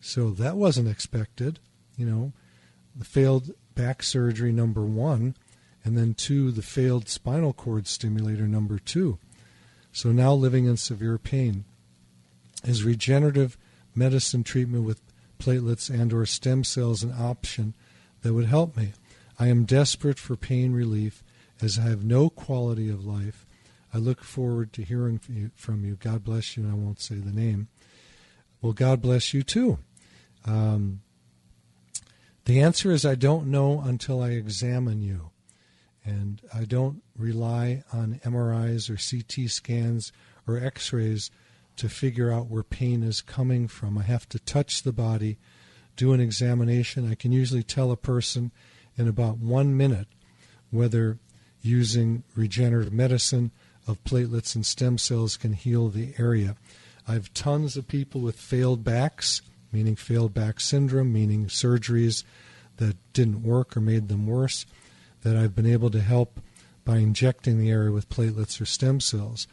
So 0.00 0.30
that 0.30 0.56
wasn't 0.56 0.88
expected. 0.88 1.58
You 1.96 2.06
know, 2.06 2.32
the 2.94 3.04
failed 3.04 3.54
back 3.74 4.04
surgery, 4.04 4.52
number 4.52 4.82
one, 4.84 5.34
and 5.88 5.96
then 5.96 6.12
two, 6.12 6.50
the 6.50 6.60
failed 6.60 7.08
spinal 7.08 7.54
cord 7.54 7.86
stimulator, 7.86 8.46
number 8.46 8.78
two. 8.78 9.18
So 9.90 10.12
now 10.12 10.34
living 10.34 10.66
in 10.66 10.76
severe 10.76 11.16
pain. 11.16 11.64
Is 12.62 12.84
regenerative 12.84 13.56
medicine 13.94 14.44
treatment 14.44 14.84
with 14.84 15.00
platelets 15.38 15.88
and 15.88 16.12
or 16.12 16.26
stem 16.26 16.62
cells 16.62 17.02
an 17.02 17.14
option 17.18 17.72
that 18.20 18.34
would 18.34 18.44
help 18.44 18.76
me? 18.76 18.92
I 19.38 19.46
am 19.46 19.64
desperate 19.64 20.18
for 20.18 20.36
pain 20.36 20.72
relief 20.72 21.24
as 21.62 21.78
I 21.78 21.84
have 21.84 22.04
no 22.04 22.28
quality 22.28 22.90
of 22.90 23.06
life. 23.06 23.46
I 23.94 23.96
look 23.96 24.22
forward 24.22 24.74
to 24.74 24.82
hearing 24.82 25.50
from 25.56 25.86
you. 25.86 25.96
God 25.96 26.22
bless 26.22 26.54
you, 26.54 26.64
and 26.64 26.70
I 26.70 26.74
won't 26.74 27.00
say 27.00 27.14
the 27.14 27.32
name. 27.32 27.68
Well, 28.60 28.74
God 28.74 29.00
bless 29.00 29.32
you 29.32 29.42
too. 29.42 29.78
Um, 30.44 31.00
the 32.44 32.60
answer 32.60 32.90
is 32.90 33.06
I 33.06 33.14
don't 33.14 33.46
know 33.46 33.80
until 33.80 34.22
I 34.22 34.32
examine 34.32 35.00
you. 35.00 35.30
And 36.08 36.40
I 36.54 36.64
don't 36.64 37.02
rely 37.18 37.84
on 37.92 38.18
MRIs 38.24 38.88
or 38.88 38.96
CT 38.96 39.50
scans 39.50 40.10
or 40.46 40.56
x 40.56 40.90
rays 40.90 41.30
to 41.76 41.88
figure 41.88 42.32
out 42.32 42.48
where 42.48 42.62
pain 42.62 43.02
is 43.02 43.20
coming 43.20 43.68
from. 43.68 43.98
I 43.98 44.04
have 44.04 44.26
to 44.30 44.38
touch 44.38 44.82
the 44.82 44.92
body, 44.92 45.36
do 45.96 46.14
an 46.14 46.20
examination. 46.20 47.10
I 47.10 47.14
can 47.14 47.30
usually 47.30 47.62
tell 47.62 47.92
a 47.92 47.96
person 47.96 48.52
in 48.96 49.06
about 49.06 49.36
one 49.36 49.76
minute 49.76 50.08
whether 50.70 51.18
using 51.60 52.24
regenerative 52.34 52.92
medicine 52.92 53.50
of 53.86 54.02
platelets 54.04 54.54
and 54.54 54.64
stem 54.64 54.96
cells 54.96 55.36
can 55.36 55.52
heal 55.52 55.90
the 55.90 56.14
area. 56.18 56.56
I 57.06 57.12
have 57.12 57.34
tons 57.34 57.76
of 57.76 57.86
people 57.86 58.22
with 58.22 58.36
failed 58.36 58.82
backs, 58.82 59.42
meaning 59.72 59.94
failed 59.94 60.32
back 60.32 60.58
syndrome, 60.58 61.12
meaning 61.12 61.46
surgeries 61.46 62.24
that 62.78 62.96
didn't 63.12 63.42
work 63.42 63.76
or 63.76 63.80
made 63.80 64.08
them 64.08 64.26
worse, 64.26 64.64
that 65.28 65.36
I've 65.36 65.54
been 65.54 65.66
able 65.66 65.90
to 65.90 66.00
help 66.00 66.40
by 66.84 66.98
injecting 66.98 67.58
the 67.58 67.70
area 67.70 67.92
with 67.92 68.08
platelets 68.08 68.60
or 68.60 68.66
stem 68.66 69.00
cells. 69.00 69.46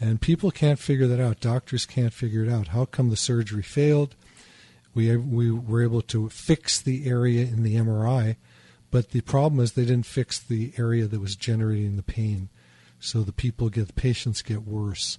And 0.00 0.20
people 0.20 0.50
can't 0.50 0.78
figure 0.78 1.06
that 1.06 1.20
out. 1.20 1.40
Doctors 1.40 1.86
can't 1.86 2.12
figure 2.12 2.44
it 2.44 2.50
out. 2.50 2.68
How 2.68 2.84
come 2.84 3.10
the 3.10 3.16
surgery 3.16 3.62
failed? 3.62 4.16
We, 4.94 5.16
we 5.16 5.50
were 5.50 5.82
able 5.82 6.02
to 6.02 6.28
fix 6.28 6.80
the 6.80 7.08
area 7.08 7.42
in 7.42 7.62
the 7.62 7.76
MRI 7.76 8.36
but 8.94 9.10
the 9.10 9.22
problem 9.22 9.60
is 9.60 9.72
they 9.72 9.84
didn't 9.84 10.06
fix 10.06 10.38
the 10.38 10.72
area 10.78 11.08
that 11.08 11.20
was 11.20 11.34
generating 11.34 11.96
the 11.96 12.02
pain. 12.04 12.48
So 13.00 13.22
the 13.22 13.32
people 13.32 13.68
get 13.68 13.88
the 13.88 13.92
patients 13.92 14.40
get 14.40 14.68
worse. 14.68 15.18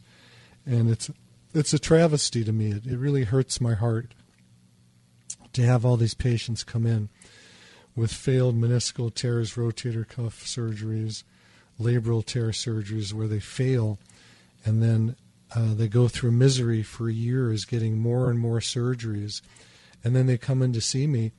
And 0.66 0.90
it's 0.90 1.12
it's 1.54 1.74
a 1.74 1.78
travesty 1.78 2.46
to 2.46 2.54
me. 2.54 2.72
It, 2.72 2.88
it 2.88 2.98
really 2.98 3.26
hurts 3.26 3.60
my 3.60 3.74
heart 3.74 4.14
to 5.52 5.62
have 5.64 5.84
all 5.84 5.98
these 5.98 6.14
patients 6.14 6.64
come 6.64 6.86
in 6.86 7.10
with 7.96 8.12
failed 8.12 8.60
meniscal 8.60 9.14
tears, 9.14 9.54
rotator 9.56 10.08
cuff 10.08 10.44
surgeries, 10.44 11.24
labral 11.80 12.26
tear 12.26 12.50
surgeries 12.50 13.14
where 13.14 13.28
they 13.28 13.40
fail 13.40 14.00
and 14.66 14.82
then 14.82 15.16
uh, 15.56 15.74
they 15.74 15.88
go 15.88 16.08
through 16.08 16.32
misery 16.32 16.84
for 16.84 17.10
years 17.10 17.66
getting 17.66 18.00
more 18.00 18.30
and 18.30 18.40
more 18.40 18.60
surgeries. 18.60 19.42
And 20.04 20.16
then 20.16 20.26
they 20.26 20.38
come 20.38 20.62
in 20.62 20.74
to 20.74 20.82
see 20.82 21.08
me 21.08 21.32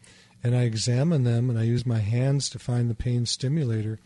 and 0.42 0.54
I 0.54 0.62
examine 0.62 1.24
them 1.24 1.50
and 1.50 1.58
I 1.58 1.64
use 1.64 1.84
my 1.84 1.98
hands 1.98 2.48
to 2.50 2.58
find 2.58 2.88
the 2.88 2.94
pain 2.94 3.26
stimulator, 3.26 3.98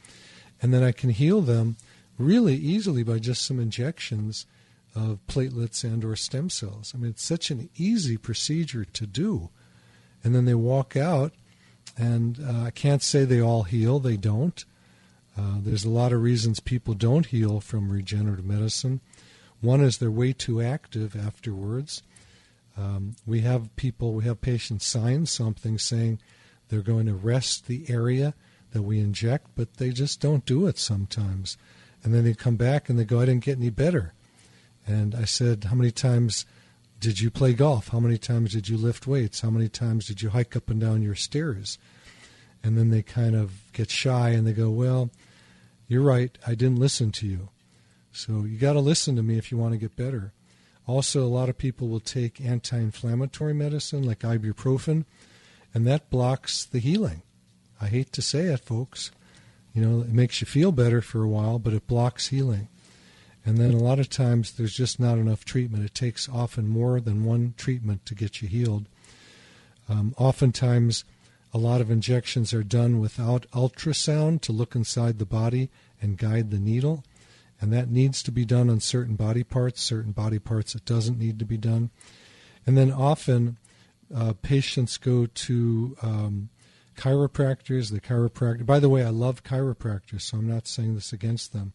and 0.63 0.73
then 0.73 0.83
I 0.83 0.93
can 0.93 1.11
heal 1.11 1.41
them 1.43 1.77
really 2.19 2.55
easily 2.57 3.03
by 3.03 3.19
just 3.19 3.45
some 3.45 3.59
injections 3.61 4.47
of 4.95 5.19
platelets 5.27 5.85
and 5.85 6.05
or 6.05 6.17
stem 6.17 6.51
cells. 6.51 6.93
I 6.95 6.99
mean, 6.99 7.11
it's 7.11 7.23
such 7.23 7.51
an 7.51 7.69
easy 7.77 8.17
procedure 8.17 8.85
to 8.85 9.07
do. 9.07 9.51
And 10.25 10.35
then 10.35 10.45
they 10.45 10.55
walk 10.55 10.97
out, 10.97 11.33
and 11.97 12.39
uh, 12.43 12.65
I 12.65 12.71
can't 12.71 13.03
say 13.03 13.25
they 13.25 13.41
all 13.41 13.65
heal. 13.65 13.99
They 13.99 14.17
don't. 14.17 14.65
Uh, 15.39 15.57
there's 15.59 15.85
a 15.85 15.91
lot 15.91 16.13
of 16.13 16.23
reasons 16.23 16.61
people 16.61 16.95
don't 16.95 17.27
heal 17.27 17.61
from 17.61 17.91
regenerative 17.91 18.45
medicine. 18.45 19.01
One 19.61 19.81
is 19.81 19.99
they're 19.99 20.11
way 20.11 20.33
too 20.33 20.61
active 20.61 21.15
afterwards. 21.17 22.03
Um, 22.77 23.17
we 23.27 23.41
have 23.41 23.75
people, 23.77 24.13
we 24.15 24.25
have 24.25 24.41
patients 24.41 24.87
sign 24.87 25.27
something 25.27 25.79
saying 25.79 26.19
they're 26.69 26.81
going 26.81 27.07
to 27.07 27.15
rest 27.15 27.67
the 27.67 27.85
area 27.89 28.35
that 28.73 28.83
we 28.83 29.01
inject, 29.01 29.49
but 29.57 29.75
they 29.75 29.91
just 29.91 30.21
don't 30.21 30.47
do 30.47 30.67
it 30.67 30.79
sometimes. 30.79 31.57
And 32.03 32.15
then 32.15 32.25
they 32.25 32.35
come 32.35 32.57
back 32.57 32.89
and 32.89 32.99
they 32.99 33.05
go, 33.05 33.21
I 33.21 33.27
didn't 33.27 33.45
get 33.45 33.59
any 33.59 33.71
better. 33.71 34.15
And 34.87 35.15
I 35.15 35.25
said, 35.25 35.65
How 35.65 35.75
many 35.75 35.91
times 35.91 36.47
did 37.01 37.19
you 37.19 37.31
play 37.31 37.55
golf? 37.55 37.89
How 37.89 37.99
many 37.99 38.19
times 38.19 38.53
did 38.53 38.69
you 38.69 38.77
lift 38.77 39.07
weights? 39.07 39.41
How 39.41 39.51
many 39.51 39.69
times 39.69 40.07
did 40.07 40.21
you 40.21 40.31
hike 40.31 40.55
up 40.55 40.69
and 40.69 40.81
down 40.81 41.03
your 41.03 41.15
stairs? 41.15 41.79
And 42.63 42.77
then 42.77 42.91
they 42.91 43.03
kind 43.03 43.35
of 43.35 43.53
get 43.73 43.91
shy 43.91 44.31
and 44.31 44.47
they 44.47 44.53
go, 44.53 44.69
Well, 44.69 45.11
you're 45.89 46.03
right. 46.03 46.37
I 46.47 46.55
didn't 46.55 46.79
listen 46.79 47.11
to 47.13 47.27
you. 47.27 47.49
So 48.13 48.45
you 48.45 48.59
got 48.59 48.75
to 48.75 48.81
listen 48.81 49.17
to 49.17 49.23
me 49.23 49.39
if 49.39 49.51
you 49.51 49.57
want 49.57 49.73
to 49.73 49.79
get 49.79 49.97
better. 49.97 50.33
Also, 50.87 51.25
a 51.25 51.27
lot 51.27 51.49
of 51.49 51.57
people 51.57 51.89
will 51.89 52.01
take 52.01 52.41
anti 52.41 52.77
inflammatory 52.77 53.55
medicine 53.55 54.03
like 54.03 54.21
ibuprofen, 54.21 55.05
and 55.73 55.87
that 55.87 56.11
blocks 56.11 56.65
the 56.65 56.81
healing. 56.81 57.23
I 57.81 57.87
hate 57.87 58.13
to 58.13 58.23
say 58.23 58.47
it, 58.47 58.61
folks. 58.61 59.11
You 59.73 59.83
know, 59.83 60.01
it 60.01 60.13
makes 60.13 60.41
you 60.41 60.47
feel 60.47 60.73
better 60.73 61.01
for 61.01 61.23
a 61.23 61.29
while, 61.29 61.59
but 61.59 61.73
it 61.73 61.87
blocks 61.87 62.29
healing. 62.29 62.69
And 63.51 63.59
then 63.59 63.75
a 63.75 63.83
lot 63.83 63.99
of 63.99 64.09
times 64.09 64.53
there's 64.53 64.77
just 64.77 65.01
not 65.01 65.19
enough 65.19 65.45
treatment. 65.45 65.85
It 65.85 65.95
takes 65.95 66.29
often 66.29 66.69
more 66.69 67.01
than 67.01 67.25
one 67.25 67.55
treatment 67.57 68.07
to 68.07 68.15
get 68.15 68.41
you 68.41 68.49
healed. 68.49 68.87
Um, 69.89 70.15
oftentimes, 70.17 71.05
a 71.53 71.59
lot 71.59 71.81
of 71.81 71.91
injections 71.91 72.55
are 72.55 72.63
done 72.63 73.01
without 73.01 73.51
ultrasound 73.51 74.41
to 74.43 74.53
look 74.53 74.77
inside 74.77 75.19
the 75.19 75.27
body 75.27 75.69
and 76.01 76.17
guide 76.17 76.51
the 76.51 76.61
needle 76.61 77.03
and 77.61 77.73
that 77.73 77.91
needs 77.91 78.23
to 78.23 78.33
be 78.33 78.45
done 78.45 78.71
on 78.71 78.81
certain 78.81 79.17
body 79.17 79.45
parts, 79.45 79.83
certain 79.83 80.13
body 80.13 80.39
parts 80.39 80.75
it 80.75 80.85
doesn't 80.85 81.19
need 81.19 81.39
to 81.39 81.45
be 81.45 81.59
done. 81.59 81.91
And 82.67 82.77
then 82.77 82.91
often 82.91 83.59
uh, 84.15 84.33
patients 84.41 84.97
go 84.97 85.27
to 85.27 85.97
um, 86.03 86.49
chiropractors. 86.97 87.91
The 87.91 88.01
chiropractor. 88.01 88.65
By 88.65 88.79
the 88.79 88.89
way, 88.89 89.05
I 89.05 89.11
love 89.11 89.45
chiropractors, 89.45 90.23
so 90.23 90.39
I'm 90.39 90.49
not 90.49 90.67
saying 90.67 90.95
this 90.95 91.13
against 91.13 91.53
them, 91.53 91.73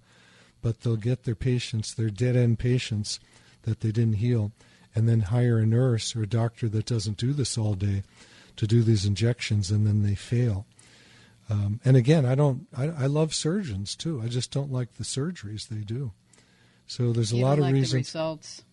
but 0.61 0.81
they'll 0.81 0.95
get 0.95 1.23
their 1.23 1.35
patients, 1.35 1.93
their 1.93 2.09
dead 2.09 2.35
end 2.35 2.59
patients 2.59 3.19
that 3.63 3.81
they 3.81 3.91
didn't 3.91 4.15
heal, 4.15 4.51
and 4.93 5.07
then 5.07 5.21
hire 5.21 5.59
a 5.59 5.65
nurse 5.65 6.15
or 6.15 6.23
a 6.23 6.27
doctor 6.27 6.69
that 6.69 6.85
doesn't 6.85 7.17
do 7.17 7.33
this 7.33 7.57
all 7.57 7.73
day 7.73 8.03
to 8.55 8.67
do 8.67 8.81
these 8.81 9.05
injections, 9.05 9.69
and 9.69 9.85
then 9.85 10.03
they 10.03 10.15
fail. 10.15 10.65
Um, 11.49 11.79
and 11.85 11.95
again, 11.95 12.25
I 12.25 12.35
don't. 12.35 12.67
I, 12.75 12.85
I, 12.85 13.05
love 13.05 13.33
surgeons 13.33 13.95
too. 13.95 14.19
I 14.23 14.27
just 14.27 14.51
don't 14.51 14.71
like 14.71 14.95
the 14.95 15.03
surgeries 15.03 15.67
they 15.67 15.81
do. 15.81 16.11
So 16.87 17.11
there's 17.11 17.31
a 17.31 17.37
you 17.37 17.43
lot 17.43 17.59
of 17.59 17.65
reasons. 17.65 17.91
The 17.91 17.97
results. 17.97 18.63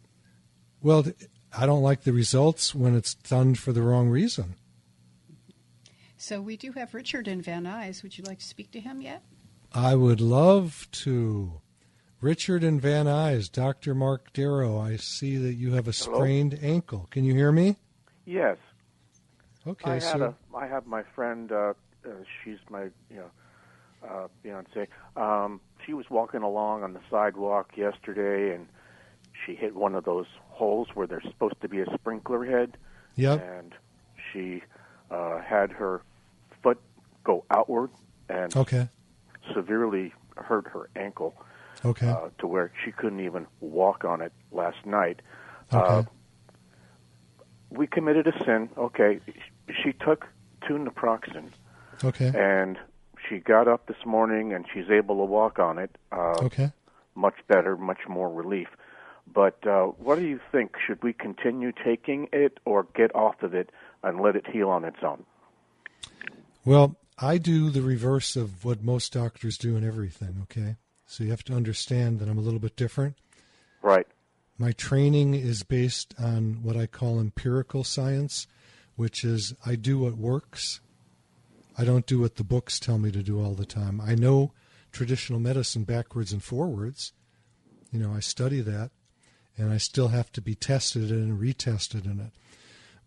Well, 0.80 1.04
I 1.56 1.66
don't 1.66 1.82
like 1.82 2.02
the 2.02 2.12
results 2.12 2.74
when 2.74 2.96
it's 2.96 3.14
done 3.14 3.56
for 3.56 3.72
the 3.72 3.82
wrong 3.82 4.08
reason. 4.08 4.54
So 6.16 6.40
we 6.40 6.56
do 6.56 6.72
have 6.72 6.94
Richard 6.94 7.28
in 7.28 7.42
Van 7.42 7.64
Nuys. 7.64 8.02
Would 8.02 8.16
you 8.16 8.24
like 8.24 8.38
to 8.38 8.44
speak 8.44 8.70
to 8.72 8.80
him 8.80 9.02
yet? 9.02 9.22
I 9.74 9.94
would 9.94 10.20
love 10.20 10.88
to. 10.92 11.60
Richard 12.22 12.62
in 12.62 12.78
Van 12.78 13.06
Nuys, 13.06 13.50
Dr. 13.50 13.96
Mark 13.96 14.32
Darrow, 14.32 14.78
I 14.78 14.94
see 14.96 15.36
that 15.38 15.54
you 15.54 15.72
have 15.72 15.88
a 15.88 15.92
sprained 15.92 16.52
Hello? 16.52 16.72
ankle. 16.72 17.08
Can 17.10 17.24
you 17.24 17.34
hear 17.34 17.50
me? 17.50 17.76
Yes. 18.24 18.58
Okay, 19.66 19.90
I 19.90 19.94
had 19.94 20.02
so 20.02 20.34
a, 20.54 20.56
I 20.56 20.68
have 20.68 20.86
my 20.86 21.02
friend. 21.16 21.50
Uh, 21.50 21.74
uh, 22.06 22.10
she's 22.42 22.58
my 22.70 22.84
you 23.10 23.16
know 23.16 23.30
uh, 24.08 24.28
fiance. 24.40 24.86
Um, 25.16 25.60
she 25.84 25.94
was 25.94 26.06
walking 26.10 26.42
along 26.42 26.84
on 26.84 26.92
the 26.92 27.00
sidewalk 27.10 27.72
yesterday, 27.76 28.54
and 28.54 28.68
she 29.44 29.56
hit 29.56 29.74
one 29.74 29.96
of 29.96 30.04
those 30.04 30.26
holes 30.48 30.88
where 30.94 31.08
there's 31.08 31.24
supposed 31.24 31.60
to 31.60 31.68
be 31.68 31.80
a 31.80 31.86
sprinkler 31.94 32.44
head. 32.44 32.76
Yep. 33.16 33.44
And 33.58 33.74
she 34.32 34.62
uh, 35.10 35.40
had 35.40 35.72
her 35.72 36.02
foot 36.62 36.80
go 37.24 37.44
outward 37.50 37.90
and 38.28 38.56
okay, 38.56 38.88
severely 39.52 40.12
hurt 40.36 40.68
her 40.68 40.88
ankle 40.94 41.34
okay, 41.84 42.08
uh, 42.08 42.28
to 42.38 42.46
where 42.46 42.72
she 42.84 42.92
couldn't 42.92 43.20
even 43.20 43.46
walk 43.60 44.04
on 44.04 44.20
it 44.20 44.32
last 44.50 44.84
night. 44.84 45.20
okay, 45.72 45.94
Uh, 45.94 46.02
we 47.70 47.86
committed 47.86 48.26
a 48.26 48.44
sin. 48.44 48.68
Okay, 48.76 49.20
she 49.82 49.92
took 49.92 50.26
two 50.66 50.74
naproxen, 50.74 51.50
okay, 52.04 52.32
and 52.34 52.78
she 53.28 53.38
got 53.38 53.68
up 53.68 53.86
this 53.86 54.04
morning 54.04 54.52
and 54.52 54.66
she's 54.72 54.90
able 54.90 55.16
to 55.16 55.24
walk 55.24 55.58
on 55.58 55.78
it. 55.78 55.96
Uh, 56.10 56.34
okay. 56.42 56.72
Much 57.14 57.34
better, 57.46 57.76
much 57.76 58.00
more 58.08 58.30
relief. 58.32 58.68
But 59.32 59.64
uh, 59.66 59.84
what 59.84 60.18
do 60.18 60.26
you 60.26 60.40
think? 60.50 60.72
Should 60.84 61.02
we 61.02 61.12
continue 61.12 61.72
taking 61.84 62.28
it 62.32 62.58
or 62.64 62.86
get 62.94 63.14
off 63.14 63.42
of 63.42 63.54
it 63.54 63.70
and 64.02 64.20
let 64.20 64.34
it 64.34 64.46
heal 64.50 64.68
on 64.68 64.84
its 64.84 64.96
own? 65.02 65.24
Well, 66.64 66.96
I 67.18 67.38
do 67.38 67.70
the 67.70 67.82
reverse 67.82 68.34
of 68.36 68.64
what 68.64 68.82
most 68.82 69.12
doctors 69.12 69.56
do 69.58 69.76
in 69.76 69.86
everything, 69.86 70.44
okay? 70.44 70.76
So 71.12 71.24
you 71.24 71.30
have 71.30 71.44
to 71.44 71.52
understand 71.52 72.20
that 72.20 72.28
I'm 72.30 72.38
a 72.38 72.40
little 72.40 72.58
bit 72.58 72.74
different. 72.74 73.18
Right. 73.82 74.06
My 74.56 74.72
training 74.72 75.34
is 75.34 75.62
based 75.62 76.14
on 76.18 76.60
what 76.62 76.74
I 76.74 76.86
call 76.86 77.20
empirical 77.20 77.84
science, 77.84 78.46
which 78.96 79.22
is 79.22 79.52
I 79.66 79.74
do 79.74 79.98
what 79.98 80.16
works. 80.16 80.80
I 81.76 81.84
don't 81.84 82.06
do 82.06 82.18
what 82.18 82.36
the 82.36 82.44
books 82.44 82.80
tell 82.80 82.96
me 82.96 83.10
to 83.12 83.22
do 83.22 83.44
all 83.44 83.52
the 83.52 83.66
time. 83.66 84.00
I 84.00 84.14
know 84.14 84.52
traditional 84.90 85.38
medicine 85.38 85.84
backwards 85.84 86.32
and 86.32 86.42
forwards. 86.42 87.12
You 87.90 87.98
know, 87.98 88.14
I 88.14 88.20
study 88.20 88.62
that, 88.62 88.90
and 89.58 89.70
I 89.70 89.76
still 89.76 90.08
have 90.08 90.32
to 90.32 90.40
be 90.40 90.54
tested 90.54 91.10
and 91.10 91.38
retested 91.38 92.06
in 92.06 92.20
it. 92.20 92.32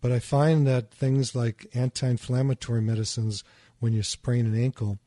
But 0.00 0.12
I 0.12 0.20
find 0.20 0.64
that 0.68 0.92
things 0.92 1.34
like 1.34 1.66
anti 1.74 2.06
inflammatory 2.06 2.82
medicines, 2.82 3.42
when 3.80 3.92
you 3.92 4.04
sprain 4.04 4.46
an 4.46 4.56
ankle, 4.56 5.00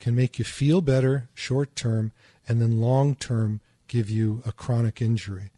can 0.00 0.14
make 0.14 0.38
you 0.38 0.44
feel 0.44 0.80
better 0.80 1.28
short 1.34 1.74
term 1.76 2.12
and 2.48 2.60
then 2.60 2.80
long 2.80 3.14
term 3.14 3.60
give 3.88 4.10
you 4.10 4.42
a 4.46 4.52
chronic 4.52 5.00
injury. 5.00 5.50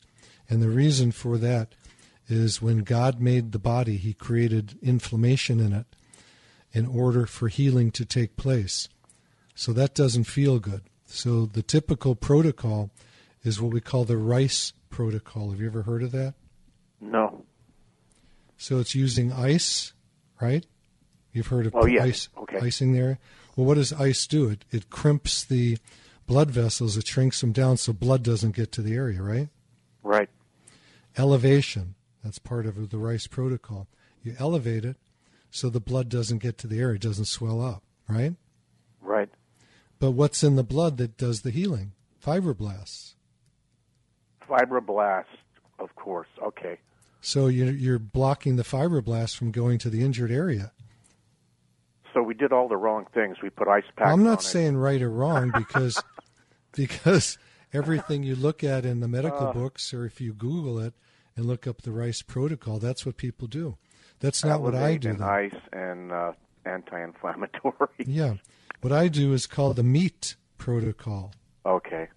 And 0.48 0.62
the 0.62 0.68
reason 0.68 1.12
for 1.12 1.38
that 1.38 1.74
is 2.28 2.60
when 2.62 2.78
God 2.78 3.20
made 3.20 3.52
the 3.52 3.58
body, 3.58 3.96
He 3.96 4.12
created 4.14 4.78
inflammation 4.82 5.60
in 5.60 5.72
it 5.72 5.86
in 6.72 6.86
order 6.86 7.26
for 7.26 7.48
healing 7.48 7.90
to 7.92 8.04
take 8.04 8.36
place. 8.36 8.88
So 9.54 9.72
that 9.72 9.94
doesn't 9.94 10.24
feel 10.24 10.58
good. 10.58 10.82
So 11.06 11.46
the 11.46 11.62
typical 11.62 12.14
protocol 12.14 12.90
is 13.42 13.60
what 13.60 13.72
we 13.72 13.80
call 13.80 14.04
the 14.04 14.16
rice 14.18 14.72
protocol. 14.90 15.50
Have 15.50 15.60
you 15.60 15.66
ever 15.66 15.82
heard 15.82 16.02
of 16.02 16.12
that? 16.12 16.34
No. 17.00 17.44
So 18.58 18.78
it's 18.78 18.94
using 18.94 19.32
ice, 19.32 19.92
right? 20.40 20.66
You've 21.32 21.46
heard 21.46 21.66
of 21.66 21.74
Oh, 21.74 21.86
yes. 21.86 22.04
ice, 22.04 22.28
Okay. 22.36 22.58
icing 22.58 22.92
there. 22.92 23.18
Well, 23.58 23.66
what 23.66 23.74
does 23.74 23.92
ice 23.92 24.28
do? 24.28 24.50
It 24.50 24.64
it 24.70 24.88
crimps 24.88 25.42
the 25.42 25.78
blood 26.28 26.48
vessels. 26.48 26.96
It 26.96 27.08
shrinks 27.08 27.40
them 27.40 27.50
down 27.50 27.76
so 27.76 27.92
blood 27.92 28.22
doesn't 28.22 28.54
get 28.54 28.70
to 28.70 28.82
the 28.82 28.94
area, 28.94 29.20
right? 29.20 29.48
Right. 30.04 30.28
Elevation. 31.16 31.96
That's 32.22 32.38
part 32.38 32.66
of 32.66 32.90
the 32.90 32.98
rice 32.98 33.26
protocol. 33.26 33.88
You 34.22 34.36
elevate 34.38 34.84
it 34.84 34.96
so 35.50 35.70
the 35.70 35.80
blood 35.80 36.08
doesn't 36.08 36.38
get 36.38 36.56
to 36.58 36.68
the 36.68 36.78
area, 36.78 36.94
it 36.94 37.00
doesn't 37.00 37.24
swell 37.24 37.60
up, 37.60 37.82
right? 38.08 38.34
Right. 39.00 39.30
But 39.98 40.12
what's 40.12 40.44
in 40.44 40.54
the 40.54 40.62
blood 40.62 40.96
that 40.98 41.16
does 41.16 41.42
the 41.42 41.50
healing? 41.50 41.94
Fibroblasts. 42.24 43.14
Fibroblast, 44.48 45.24
of 45.80 45.92
course. 45.96 46.28
Okay. 46.40 46.78
So 47.20 47.48
you're, 47.48 47.72
you're 47.72 47.98
blocking 47.98 48.54
the 48.54 48.62
fibroblasts 48.62 49.36
from 49.36 49.50
going 49.50 49.78
to 49.78 49.90
the 49.90 50.04
injured 50.04 50.30
area. 50.30 50.70
So 52.14 52.22
we 52.22 52.34
did 52.34 52.52
all 52.52 52.68
the 52.68 52.76
wrong 52.76 53.06
things. 53.14 53.36
We 53.42 53.50
put 53.50 53.68
ice 53.68 53.84
packs. 53.96 54.10
I'm 54.10 54.24
not 54.24 54.40
it. 54.40 54.46
saying 54.46 54.76
right 54.76 55.00
or 55.02 55.10
wrong 55.10 55.52
because 55.56 56.02
because 56.72 57.38
everything 57.72 58.22
you 58.22 58.34
look 58.34 58.64
at 58.64 58.84
in 58.84 59.00
the 59.00 59.08
medical 59.08 59.48
Uh. 59.48 59.52
books 59.52 59.92
or 59.92 60.04
if 60.06 60.20
you 60.20 60.32
Google 60.32 60.78
it 60.78 60.94
and 61.36 61.46
look 61.46 61.66
up 61.66 61.82
the 61.82 61.92
rice 61.92 62.22
protocol, 62.22 62.78
that's 62.78 63.04
what 63.06 63.16
people 63.16 63.46
do. 63.48 63.76
That's 64.20 64.44
not 64.44 64.60
what 64.62 64.74
I 64.74 64.96
do. 64.96 65.10
and 65.10 65.20
though. 65.20 65.26
ice 65.26 65.54
and 65.72 66.10
uh, 66.12 66.32
anti-inflammatory. 66.64 67.88
Yeah. 68.06 68.34
What 68.80 68.92
I 68.92 69.08
do 69.08 69.32
is 69.32 69.46
called 69.46 69.76
the 69.76 69.82
meat 69.82 70.36
protocol, 70.56 71.32
Okay. 71.66 72.08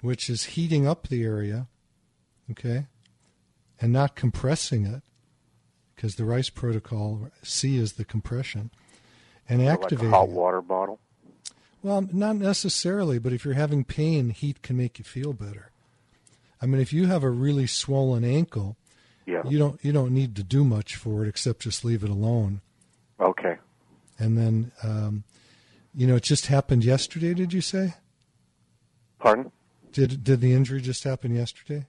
which 0.00 0.30
is 0.30 0.44
heating 0.44 0.86
up 0.86 1.08
the 1.08 1.22
area, 1.24 1.66
okay, 2.50 2.86
and 3.80 3.92
not 3.92 4.14
compressing 4.16 4.86
it, 4.86 5.02
because 5.94 6.14
the 6.14 6.24
rice 6.24 6.50
protocol 6.50 7.30
C 7.42 7.76
is 7.76 7.94
the 7.94 8.04
compression, 8.04 8.70
and 9.48 9.60
So 9.60 9.68
activating. 9.68 10.08
a 10.12 10.16
hot 10.16 10.28
water 10.28 10.60
bottle. 10.62 10.98
Well, 11.82 12.08
not 12.12 12.36
necessarily, 12.36 13.18
but 13.18 13.32
if 13.32 13.44
you're 13.44 13.54
having 13.54 13.84
pain, 13.84 14.30
heat 14.30 14.62
can 14.62 14.76
make 14.76 14.98
you 14.98 15.04
feel 15.04 15.32
better. 15.32 15.70
I 16.60 16.66
mean, 16.66 16.80
if 16.80 16.92
you 16.92 17.06
have 17.06 17.22
a 17.22 17.30
really 17.30 17.66
swollen 17.68 18.24
ankle, 18.24 18.76
Yeah. 19.26 19.42
you 19.46 19.58
don't 19.58 19.82
you 19.84 19.92
don't 19.92 20.12
need 20.12 20.34
to 20.36 20.42
do 20.42 20.64
much 20.64 20.96
for 20.96 21.24
it 21.24 21.28
except 21.28 21.60
just 21.60 21.84
leave 21.84 22.02
it 22.02 22.10
alone. 22.10 22.60
Okay. 23.20 23.56
And 24.18 24.36
then, 24.36 24.72
um, 24.82 25.22
you 25.94 26.06
know, 26.08 26.16
it 26.16 26.24
just 26.24 26.46
happened 26.46 26.84
yesterday. 26.84 27.32
Did 27.34 27.52
you 27.52 27.60
say? 27.60 27.94
Pardon? 29.20 29.52
Did 29.92 30.24
did 30.24 30.40
the 30.40 30.52
injury 30.52 30.80
just 30.80 31.04
happen 31.04 31.34
yesterday? 31.34 31.86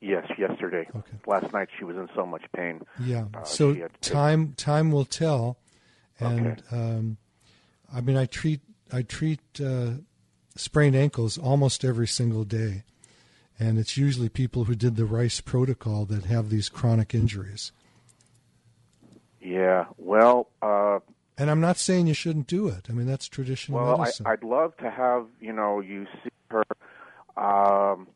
Yes, 0.00 0.26
yesterday. 0.38 0.86
Okay. 0.94 1.16
Last 1.26 1.52
night 1.52 1.68
she 1.78 1.84
was 1.84 1.96
in 1.96 2.08
so 2.14 2.24
much 2.26 2.42
pain. 2.54 2.82
Yeah. 3.00 3.26
Uh, 3.34 3.42
so 3.44 3.74
had 3.74 3.92
to 3.94 4.00
take- 4.00 4.12
time 4.12 4.52
time 4.56 4.92
will 4.92 5.04
tell, 5.04 5.56
and 6.20 6.46
Okay. 6.46 6.62
um, 6.70 7.16
I 7.92 8.00
mean, 8.00 8.16
I 8.16 8.26
treat 8.26 8.60
I 8.92 9.02
treat 9.02 9.40
uh, 9.64 9.92
sprained 10.56 10.94
ankles 10.96 11.36
almost 11.38 11.84
every 11.84 12.06
single 12.06 12.44
day, 12.44 12.84
and 13.58 13.78
it's 13.78 13.96
usually 13.96 14.28
people 14.28 14.64
who 14.64 14.74
did 14.74 14.96
the 14.96 15.04
Rice 15.04 15.40
protocol 15.40 16.04
that 16.06 16.24
have 16.24 16.50
these 16.50 16.68
chronic 16.68 17.14
injuries. 17.14 17.72
Yeah. 19.40 19.86
Well, 19.98 20.48
uh, 20.62 21.00
And 21.36 21.50
I'm 21.50 21.60
not 21.60 21.76
saying 21.76 22.06
you 22.06 22.14
shouldn't 22.14 22.46
do 22.46 22.68
it. 22.68 22.86
I 22.88 22.92
mean, 22.92 23.06
that's 23.06 23.28
traditional 23.28 23.84
well, 23.84 23.98
medicine. 23.98 24.26
I'd 24.26 24.44
love 24.44 24.76
to 24.78 24.90
have 24.90 25.26
you 25.40 25.52
know 25.52 25.80
you 25.80 26.06
see 26.22 26.30
her. 26.50 26.64
Um, 27.36 28.06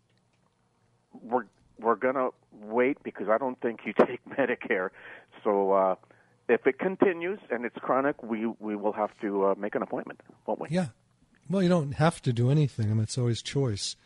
we're 1.22 1.44
we're 1.80 1.96
gonna 1.96 2.30
wait 2.62 3.02
because 3.02 3.28
I 3.28 3.38
don't 3.38 3.60
think 3.60 3.80
you 3.84 3.92
take 4.06 4.20
Medicare. 4.28 4.90
So 5.44 5.72
uh, 5.72 5.94
if 6.48 6.66
it 6.66 6.78
continues 6.78 7.38
and 7.50 7.64
it's 7.64 7.76
chronic, 7.76 8.22
we 8.22 8.46
we 8.58 8.76
will 8.76 8.92
have 8.92 9.10
to 9.20 9.46
uh, 9.46 9.54
make 9.56 9.74
an 9.74 9.82
appointment, 9.82 10.20
won't 10.46 10.60
we? 10.60 10.68
yeah. 10.70 10.88
Well, 11.50 11.62
you 11.62 11.70
don't 11.70 11.92
have 11.92 12.20
to 12.22 12.32
do 12.32 12.50
anything. 12.50 12.90
I 12.90 12.94
mean, 12.94 13.02
it's 13.04 13.16
always 13.16 13.40
choice. 13.40 13.96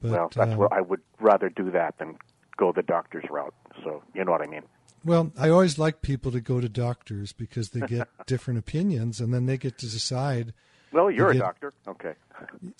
But, 0.00 0.10
well, 0.12 0.30
that's 0.34 0.52
uh, 0.52 0.56
what 0.56 0.72
I 0.72 0.80
would 0.80 1.02
rather 1.20 1.50
do 1.50 1.70
that 1.72 1.98
than 1.98 2.16
go 2.56 2.72
the 2.72 2.82
doctor's 2.82 3.24
route. 3.30 3.54
So 3.84 4.02
you 4.14 4.24
know 4.24 4.32
what 4.32 4.42
I 4.42 4.46
mean. 4.46 4.62
Well, 5.04 5.32
I 5.38 5.48
always 5.50 5.78
like 5.78 6.02
people 6.02 6.32
to 6.32 6.40
go 6.40 6.60
to 6.60 6.68
doctors 6.68 7.32
because 7.32 7.70
they 7.70 7.80
get 7.80 8.08
different 8.26 8.58
opinions, 8.58 9.20
and 9.20 9.32
then 9.32 9.46
they 9.46 9.56
get 9.58 9.78
to 9.78 9.86
decide. 9.86 10.54
Well, 10.92 11.10
you're 11.10 11.30
a 11.30 11.38
doctor. 11.38 11.72
Okay. 11.86 12.14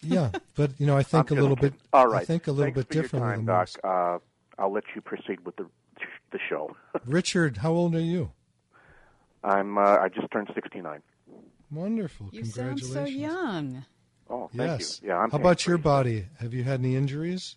Yeah, 0.03 0.31
but 0.55 0.71
you 0.79 0.87
know, 0.87 0.97
I 0.97 1.03
think 1.03 1.33
a 1.33 1.35
little 1.35 1.57
bit. 1.57 1.75
All 1.93 2.07
right. 2.07 2.23
I 2.23 2.25
think 2.25 2.47
a 2.47 2.53
little 2.53 2.73
Thanks 2.73 2.77
bit 2.77 2.89
for 2.89 2.95
your 2.95 3.03
differently 3.03 3.31
time, 3.31 3.45
than 3.45 3.55
Doc. 3.57 3.69
Uh, 3.83 4.19
I'll 4.57 4.73
let 4.73 4.85
you 4.95 5.01
proceed 5.01 5.45
with 5.45 5.57
the 5.57 5.67
the 6.31 6.39
show. 6.49 6.77
Richard, 7.05 7.59
how 7.59 7.73
old 7.73 7.97
are 7.97 8.01
you? 8.01 8.31
I'm. 9.45 9.79
Uh, 9.79 9.83
I 9.99 10.09
just 10.09 10.31
turned 10.31 10.51
69. 10.55 11.01
Wonderful. 11.71 12.29
You 12.33 12.45
sound 12.45 12.81
so 12.81 13.05
young. 13.05 13.85
Oh, 14.31 14.51
thank 14.55 14.81
yes. 14.81 15.01
you. 15.03 15.09
Yeah, 15.09 15.19
I'm 15.19 15.31
How 15.31 15.39
about 15.39 15.67
your 15.67 15.79
body? 15.79 16.27
Have 16.41 16.53
you 16.55 16.65
had 16.65 16.81
any 16.81 16.97
injuries? 16.97 17.57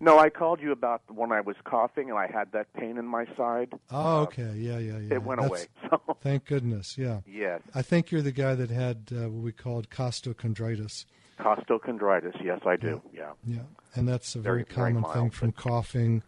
No, 0.00 0.16
I 0.18 0.30
called 0.30 0.60
you 0.60 0.70
about 0.70 1.02
when 1.08 1.32
I 1.32 1.40
was 1.40 1.56
coughing 1.64 2.08
and 2.08 2.18
I 2.18 2.28
had 2.28 2.52
that 2.52 2.72
pain 2.74 2.98
in 2.98 3.04
my 3.04 3.26
side. 3.36 3.72
Oh, 3.90 4.20
okay. 4.22 4.52
Yeah, 4.54 4.78
yeah, 4.78 4.98
yeah. 4.98 5.14
It 5.14 5.22
went 5.24 5.40
That's- 5.40 5.66
away. 5.82 5.90
So 6.06 6.16
Thank 6.20 6.44
goodness. 6.44 6.98
Yeah. 6.98 7.20
yes, 7.26 7.62
I 7.74 7.82
think 7.82 8.10
you're 8.10 8.22
the 8.22 8.32
guy 8.32 8.54
that 8.54 8.70
had 8.70 9.08
uh, 9.10 9.28
what 9.30 9.42
we 9.42 9.52
called 9.52 9.88
costochondritis. 9.90 11.06
costochondritis. 11.40 12.36
Yes, 12.44 12.60
I 12.66 12.76
do. 12.76 13.00
Yeah. 13.12 13.32
Yeah, 13.44 13.62
and 13.94 14.06
that's 14.06 14.34
a 14.34 14.38
very, 14.40 14.62
Very- 14.64 14.64
very 14.64 14.92
common 14.92 15.12
thing 15.12 15.30
from 15.30 15.52
coughing 15.52 16.22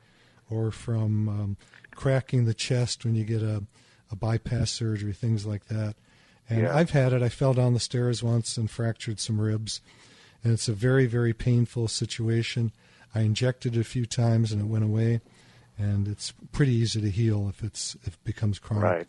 or 0.48 0.70
from 0.70 1.28
um, 1.28 1.56
cracking 1.94 2.44
the 2.46 2.54
chest 2.54 3.04
when 3.04 3.14
you 3.14 3.24
get 3.24 3.42
a, 3.42 3.62
a 4.10 4.16
bypass 4.16 4.70
surgery, 4.70 5.12
things 5.12 5.46
like 5.46 5.66
that. 5.66 5.94
And 6.48 6.62
Yeah. 6.62 6.74
I've 6.76 6.90
had 6.90 7.12
it. 7.12 7.22
I 7.22 7.28
fell 7.28 7.54
down 7.54 7.74
the 7.74 7.80
stairs 7.80 8.22
once 8.22 8.56
and 8.56 8.68
fractured 8.70 9.20
some 9.20 9.40
ribs, 9.40 9.80
and 10.42 10.52
it's 10.52 10.68
a 10.68 10.72
very, 10.72 11.06
very 11.06 11.32
painful 11.32 11.86
situation. 11.88 12.72
I 13.14 13.20
injected 13.20 13.76
it 13.76 13.80
a 13.80 13.84
few 13.84 14.06
times 14.06 14.50
and 14.52 14.60
it 14.60 14.66
went 14.66 14.84
away, 14.84 15.20
and 15.78 16.08
it's 16.08 16.32
pretty 16.52 16.72
easy 16.72 17.00
to 17.00 17.10
heal 17.10 17.48
if 17.48 17.62
it's 17.62 17.94
if 18.04 18.14
it 18.14 18.24
becomes 18.24 18.58
chronic. 18.58 18.84
Right. 18.84 19.06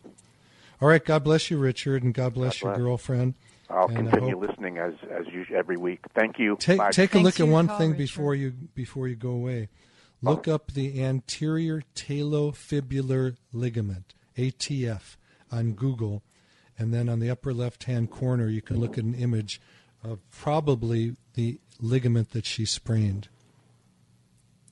All 0.82 0.88
right. 0.88 1.04
God 1.04 1.24
bless 1.24 1.50
you, 1.52 1.58
Richard, 1.58 2.04
and 2.04 2.14
God 2.14 2.34
bless 2.34 2.60
God 2.60 2.62
your 2.68 2.74
bless. 2.74 2.82
girlfriend. 2.84 3.34
I'll 3.70 3.88
And 3.88 4.10
continue 4.10 4.38
hope- 4.40 4.50
listening 4.50 4.78
as 4.80 4.94
as 5.12 5.26
usual 5.34 5.58
every 5.58 5.78
week. 5.78 6.00
Thank 6.14 6.38
you. 6.40 6.58
Take 6.60 6.78
Bye. 6.80 6.92
take 6.92 7.12
a 7.12 7.14
Thanks 7.14 7.40
look 7.40 7.48
at 7.48 7.52
one 7.52 7.68
call, 7.68 7.78
thing 7.78 7.92
Richard. 7.92 7.98
before 8.00 8.36
you 8.36 8.52
before 8.76 9.08
you 9.08 9.16
go 9.16 9.30
away. 9.32 9.70
Look 10.24 10.48
up 10.48 10.74
the 10.74 11.02
anterior 11.04 11.82
talofibular 11.96 13.38
ligament 13.54 14.14
(ATF) 14.42 15.18
on 15.52 15.74
Google, 15.74 16.24
and 16.78 16.94
then 16.94 17.10
on 17.10 17.20
the 17.20 17.30
upper 17.30 17.54
left-hand 17.54 18.10
corner 18.10 18.48
you 18.48 18.62
can 18.62 18.80
look 18.80 18.98
at 18.98 19.04
an 19.04 19.16
image 19.16 19.62
of 20.04 20.20
probably 20.32 21.16
the 21.36 21.60
ligament 21.80 22.32
that 22.32 22.46
she 22.46 22.66
sprained, 22.66 23.28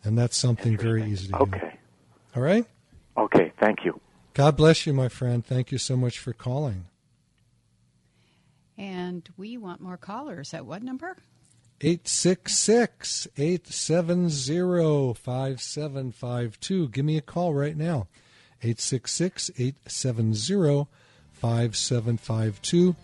and 0.03 0.17
that's 0.17 0.37
something 0.37 0.77
very 0.77 1.03
easy 1.03 1.27
to 1.27 1.37
heal. 1.37 1.43
Okay. 1.43 1.77
All 2.35 2.41
right. 2.43 2.65
Okay. 3.17 3.51
Thank 3.59 3.85
you. 3.85 3.99
God 4.33 4.55
bless 4.55 4.85
you, 4.85 4.93
my 4.93 5.09
friend. 5.09 5.45
Thank 5.45 5.71
you 5.71 5.77
so 5.77 5.97
much 5.97 6.19
for 6.19 6.33
calling. 6.33 6.85
And 8.77 9.27
we 9.35 9.57
want 9.57 9.81
more 9.81 9.97
callers. 9.97 10.53
At 10.53 10.65
what 10.65 10.81
number? 10.81 11.17
866 11.81 13.27
870 13.37 15.13
5752. 15.13 16.89
Give 16.89 17.05
me 17.05 17.17
a 17.17 17.21
call 17.21 17.53
right 17.53 17.75
now. 17.75 18.07
866 18.61 19.51
870 19.57 20.87
5752. 21.33 22.95